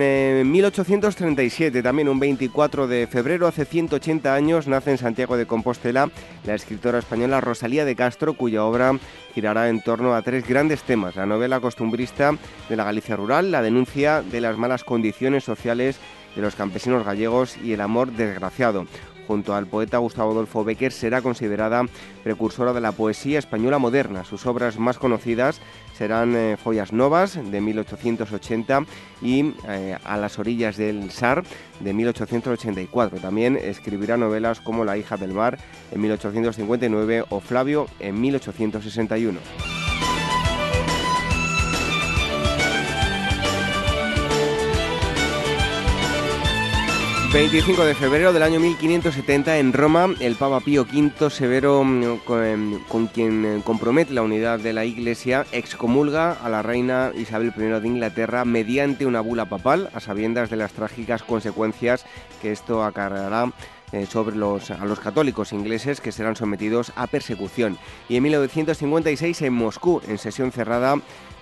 [0.49, 6.09] 1837, eh, también un 24 de febrero, hace 180 años, nace en Santiago de Compostela
[6.45, 8.97] la escritora española Rosalía de Castro, cuya obra
[9.35, 11.17] girará en torno a tres grandes temas.
[11.17, 12.33] La novela costumbrista
[12.69, 15.99] de la Galicia rural, la denuncia de las malas condiciones sociales
[16.37, 18.85] de los campesinos gallegos y el amor desgraciado
[19.27, 21.83] junto al poeta Gustavo Adolfo Becker, será considerada
[22.23, 24.23] precursora de la poesía española moderna.
[24.23, 25.59] Sus obras más conocidas
[25.97, 28.85] serán eh, Follas Novas de 1880
[29.21, 31.43] y eh, A las orillas del Sar
[31.81, 33.19] de 1884.
[33.19, 35.57] También escribirá novelas como La hija del mar
[35.91, 39.76] en 1859 o Flavio en 1861.
[47.33, 52.03] 25 de febrero del año 1570 en Roma, el Papa Pío V Severo, mm,
[52.43, 57.53] em, con, quien eh, compromete la unidad de la Iglesia, excomulga a la reina Isabel
[57.55, 62.05] I de Inglaterra mediante una bula papal, a sabiendas de las trágicas consecuencias
[62.41, 63.51] que esto acarreará
[63.91, 67.77] eh, sobre los, a los católicos ingleses que serán sometidos a persecución.
[68.07, 70.95] Y en 1956 en Moscú, en sesión cerrada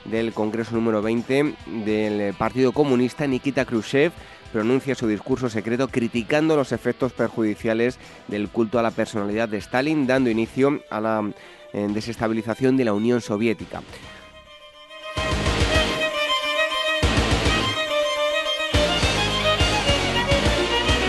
[0.06, 1.56] del Congreso número 20
[1.86, 4.12] del Partido Comunista, Nikita Khrushchev
[4.56, 8.00] pronuncia su discurso secreto criticando los efectos perjudiciales
[8.30, 11.30] del culto a la personalidad de Stalin, dando inicio a la
[11.74, 13.82] eh, desestabilización de la Unión Soviética.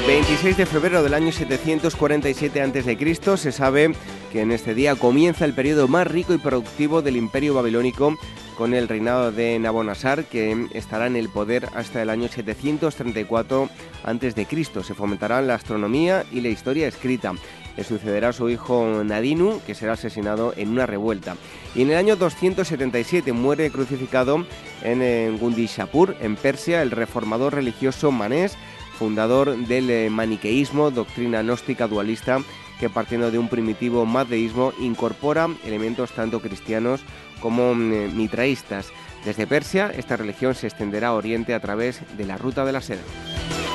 [0.09, 3.37] 26 de febrero del año 747 a.C.
[3.37, 3.93] se sabe
[4.33, 8.19] que en este día comienza el periodo más rico y productivo del Imperio Babilónico
[8.57, 13.69] con el reinado de Nabonazar, que estará en el poder hasta el año 734
[14.05, 14.47] a.C.
[14.83, 17.35] Se fomentarán la astronomía y la historia escrita.
[17.77, 21.37] Le sucederá su hijo Nadinu, que será asesinado en una revuelta.
[21.75, 24.47] Y en el año 277 muere crucificado
[24.83, 28.57] en Gundishapur, en Persia, el reformador religioso manés
[28.99, 32.41] fundador del eh, maniqueísmo, doctrina gnóstica dualista
[32.79, 37.03] que partiendo de un primitivo madeísmo incorpora elementos tanto cristianos
[37.47, 38.89] como mm, mitraístas.
[39.25, 42.81] Desde Persia, esta religión se extenderá a Oriente a través de la Ruta de la
[42.81, 43.66] Seda.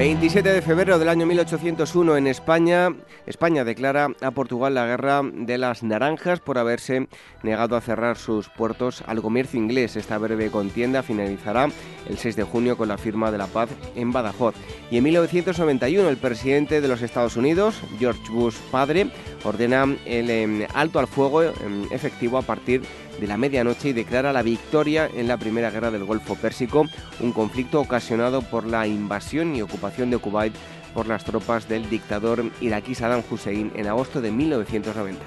[0.00, 2.88] 27 de febrero del año 1801 en España,
[3.26, 7.06] España declara a Portugal la guerra de las naranjas por haberse
[7.42, 9.96] negado a cerrar sus puertos al comercio inglés.
[9.96, 11.68] Esta breve contienda finalizará
[12.08, 14.54] el 6 de junio con la firma de la paz en Badajoz.
[14.90, 19.10] Y en 1991 el presidente de los Estados Unidos, George Bush padre,
[19.44, 21.52] ordena el em, alto al fuego em,
[21.90, 22.82] efectivo a partir
[23.20, 26.86] de la medianoche y declara la victoria en la Primera Guerra del Golfo Pérsico,
[27.20, 30.54] un conflicto ocasionado por la invasión y ocupación de Kuwait
[30.94, 35.24] por las tropas del dictador iraquí Saddam Hussein en agosto de 1990.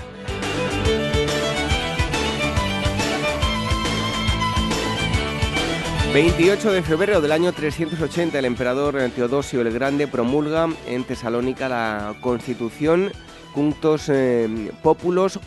[6.14, 12.14] 28 de febrero del año 380 el emperador Teodosio el Grande promulga en Tesalónica la
[12.22, 13.12] Constitución
[13.54, 14.72] Puntos eh,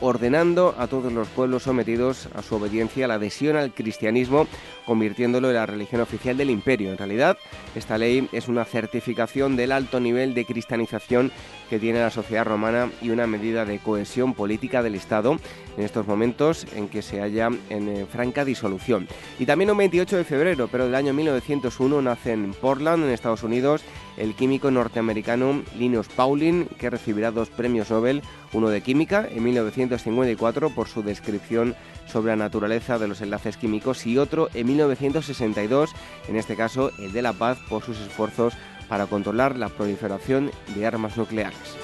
[0.00, 4.46] ordenando a todos los pueblos sometidos a su obediencia a la adhesión al cristianismo,
[4.86, 6.92] convirtiéndolo en la religión oficial del imperio.
[6.92, 7.36] En realidad,
[7.74, 11.32] esta ley es una certificación del alto nivel de cristianización
[11.68, 15.36] que tiene la sociedad romana y una medida de cohesión política del Estado
[15.76, 19.08] en estos momentos en que se halla en eh, franca disolución.
[19.38, 23.42] Y también un 28 de febrero, pero del año 1901, nace en Portland, en Estados
[23.42, 23.82] Unidos,
[24.16, 28.22] el químico norteamericano Linus Pauling, que recibirá dos premios Nobel,
[28.52, 31.74] uno de química en 1954 por su descripción
[32.06, 35.90] sobre la naturaleza de los enlaces químicos y otro en 1962,
[36.28, 38.54] en este caso el de la paz, por sus esfuerzos
[38.88, 41.76] para controlar la proliferación de armas nucleares.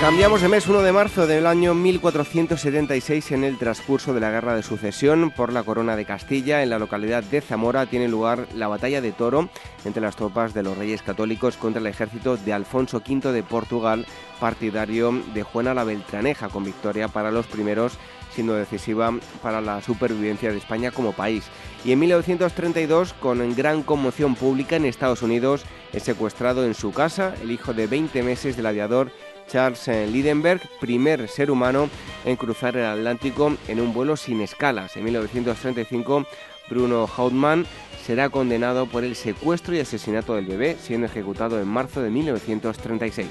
[0.00, 4.54] Cambiamos de mes 1 de marzo del año 1476 en el transcurso de la Guerra
[4.54, 6.62] de Sucesión por la Corona de Castilla.
[6.62, 9.48] En la localidad de Zamora tiene lugar la batalla de Toro
[9.84, 14.06] entre las tropas de los reyes católicos contra el ejército de Alfonso V de Portugal,
[14.38, 17.98] partidario de Juana la Beltraneja, con victoria para los primeros
[18.38, 19.12] siendo decisiva
[19.42, 21.42] para la supervivencia de España como país.
[21.84, 27.34] Y en 1932, con gran conmoción pública en Estados Unidos, es secuestrado en su casa
[27.42, 29.10] el hijo de 20 meses del aviador
[29.48, 31.90] Charles Lidenberg, primer ser humano
[32.24, 34.96] en cruzar el Atlántico en un vuelo sin escalas.
[34.96, 36.24] En 1935,
[36.70, 37.66] Bruno Hauptmann
[38.06, 43.26] será condenado por el secuestro y asesinato del bebé, siendo ejecutado en marzo de 1936.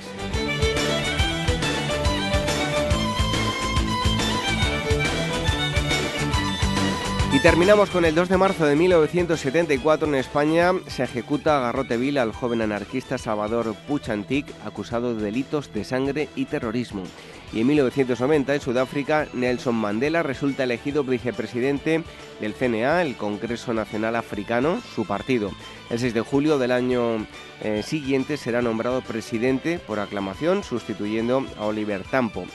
[7.34, 10.72] Y terminamos con el 2 de marzo de 1974 en España.
[10.88, 16.30] Se ejecuta a garrote vil al joven anarquista Salvador Puchantik, acusado de delitos de sangre
[16.36, 17.04] y terrorismo.
[17.52, 22.04] Y en 1990, en Sudáfrica, Nelson Mandela resulta elegido vicepresidente
[22.40, 25.52] del CNA, el Congreso Nacional Africano, su partido.
[25.90, 27.28] El 6 de julio del año
[27.62, 32.46] eh, siguiente será nombrado presidente por aclamación, sustituyendo a Oliver Tambo.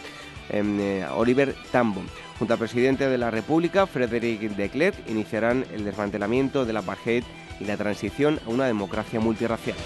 [0.49, 2.03] Em, eh, Oliver Tambo.
[2.43, 7.23] Junto al presidente de la República, Frederic de Klerk, iniciarán el desmantelamiento del apartheid
[7.61, 9.77] y la transición a una democracia multirracial.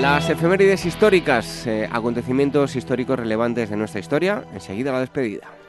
[0.00, 5.61] Las efemérides históricas, eh, acontecimientos históricos relevantes de nuestra historia, enseguida la despedida.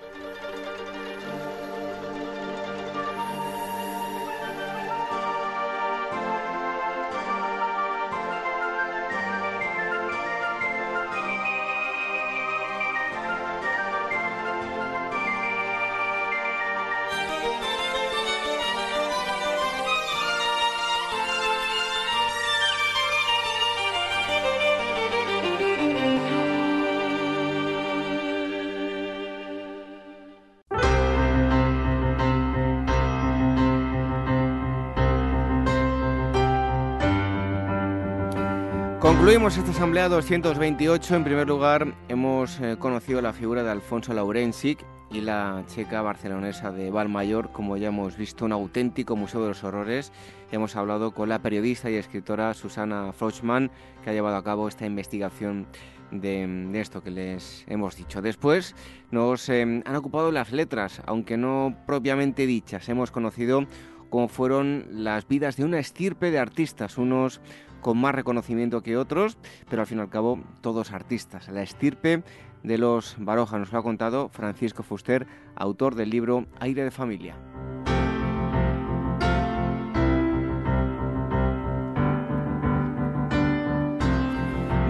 [39.44, 41.16] Concluimos esta asamblea 228.
[41.18, 46.72] En primer lugar, hemos eh, conocido la figura de Alfonso Laurensic y la checa barcelonesa
[46.72, 50.14] de Valmayor, como ya hemos visto, un auténtico museo de los horrores.
[50.54, 53.70] hemos hablado con la periodista y escritora Susana Frochman,
[54.02, 55.68] que ha llevado a cabo esta investigación
[56.12, 58.22] de, esto que les hemos dicho.
[58.22, 58.78] Después
[59.12, 62.88] nos eh, han ocupado las letras, aunque no propiamente dichas.
[62.88, 63.68] Hemos conocido
[64.10, 67.42] cómo fueron las vidas de una estirpe de artistas, unos
[67.84, 69.38] con más reconocimiento que otros,
[69.70, 71.50] pero al fin y al cabo todos artistas.
[71.50, 72.24] La estirpe
[72.64, 77.36] de los Baroja nos lo ha contado Francisco Fuster, autor del libro Aire de Familia.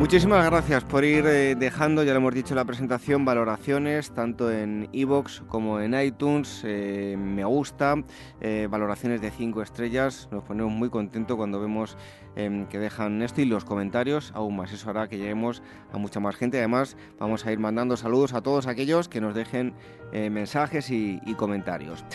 [0.04, 4.52] Muchísimas gracias por ir eh, dejando, ya lo hemos dicho en la presentación, valoraciones tanto
[4.52, 6.62] en iVoox como en iTunes.
[6.66, 7.96] Eh, me gusta,
[8.42, 10.28] eh, valoraciones de 5 estrellas.
[10.30, 11.98] Nos ponemos muy contentos cuando vemos
[12.36, 14.74] em, que dejan esto y los comentarios aún más.
[14.74, 15.64] Eso hará que lleguemos
[15.94, 16.58] a mucha más gente.
[16.58, 19.74] Además, vamos a ir mandando saludos a todos aquellos que nos dejen
[20.12, 22.06] mensajes y, comentarios.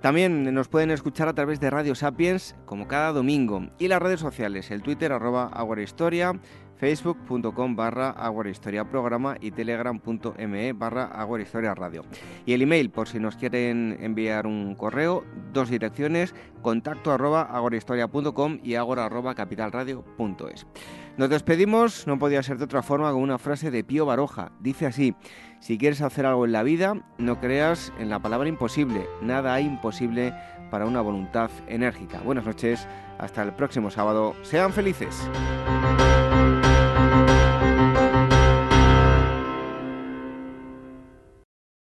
[0.00, 4.20] También nos pueden escuchar a través de Radio Sapiens, como cada domingo, y las redes
[4.20, 5.50] sociales, el Twitter arroba
[6.78, 8.14] facebook.com barra
[8.90, 12.04] Programa y telegram.me barra Historia Radio.
[12.46, 17.48] Y el email, por si nos quieren enviar un correo, dos direcciones, contacto arroba
[18.62, 20.66] y agora arroba capitalradio.es.
[21.16, 24.52] Nos despedimos, no podía ser de otra forma, con una frase de Pío Baroja.
[24.60, 25.16] Dice así,
[25.60, 29.04] si quieres hacer algo en la vida, no creas en la palabra imposible.
[29.20, 30.32] Nada hay imposible
[30.70, 32.20] para una voluntad enérgica.
[32.20, 32.86] Buenas noches,
[33.18, 34.34] hasta el próximo sábado.
[34.42, 35.28] Sean felices.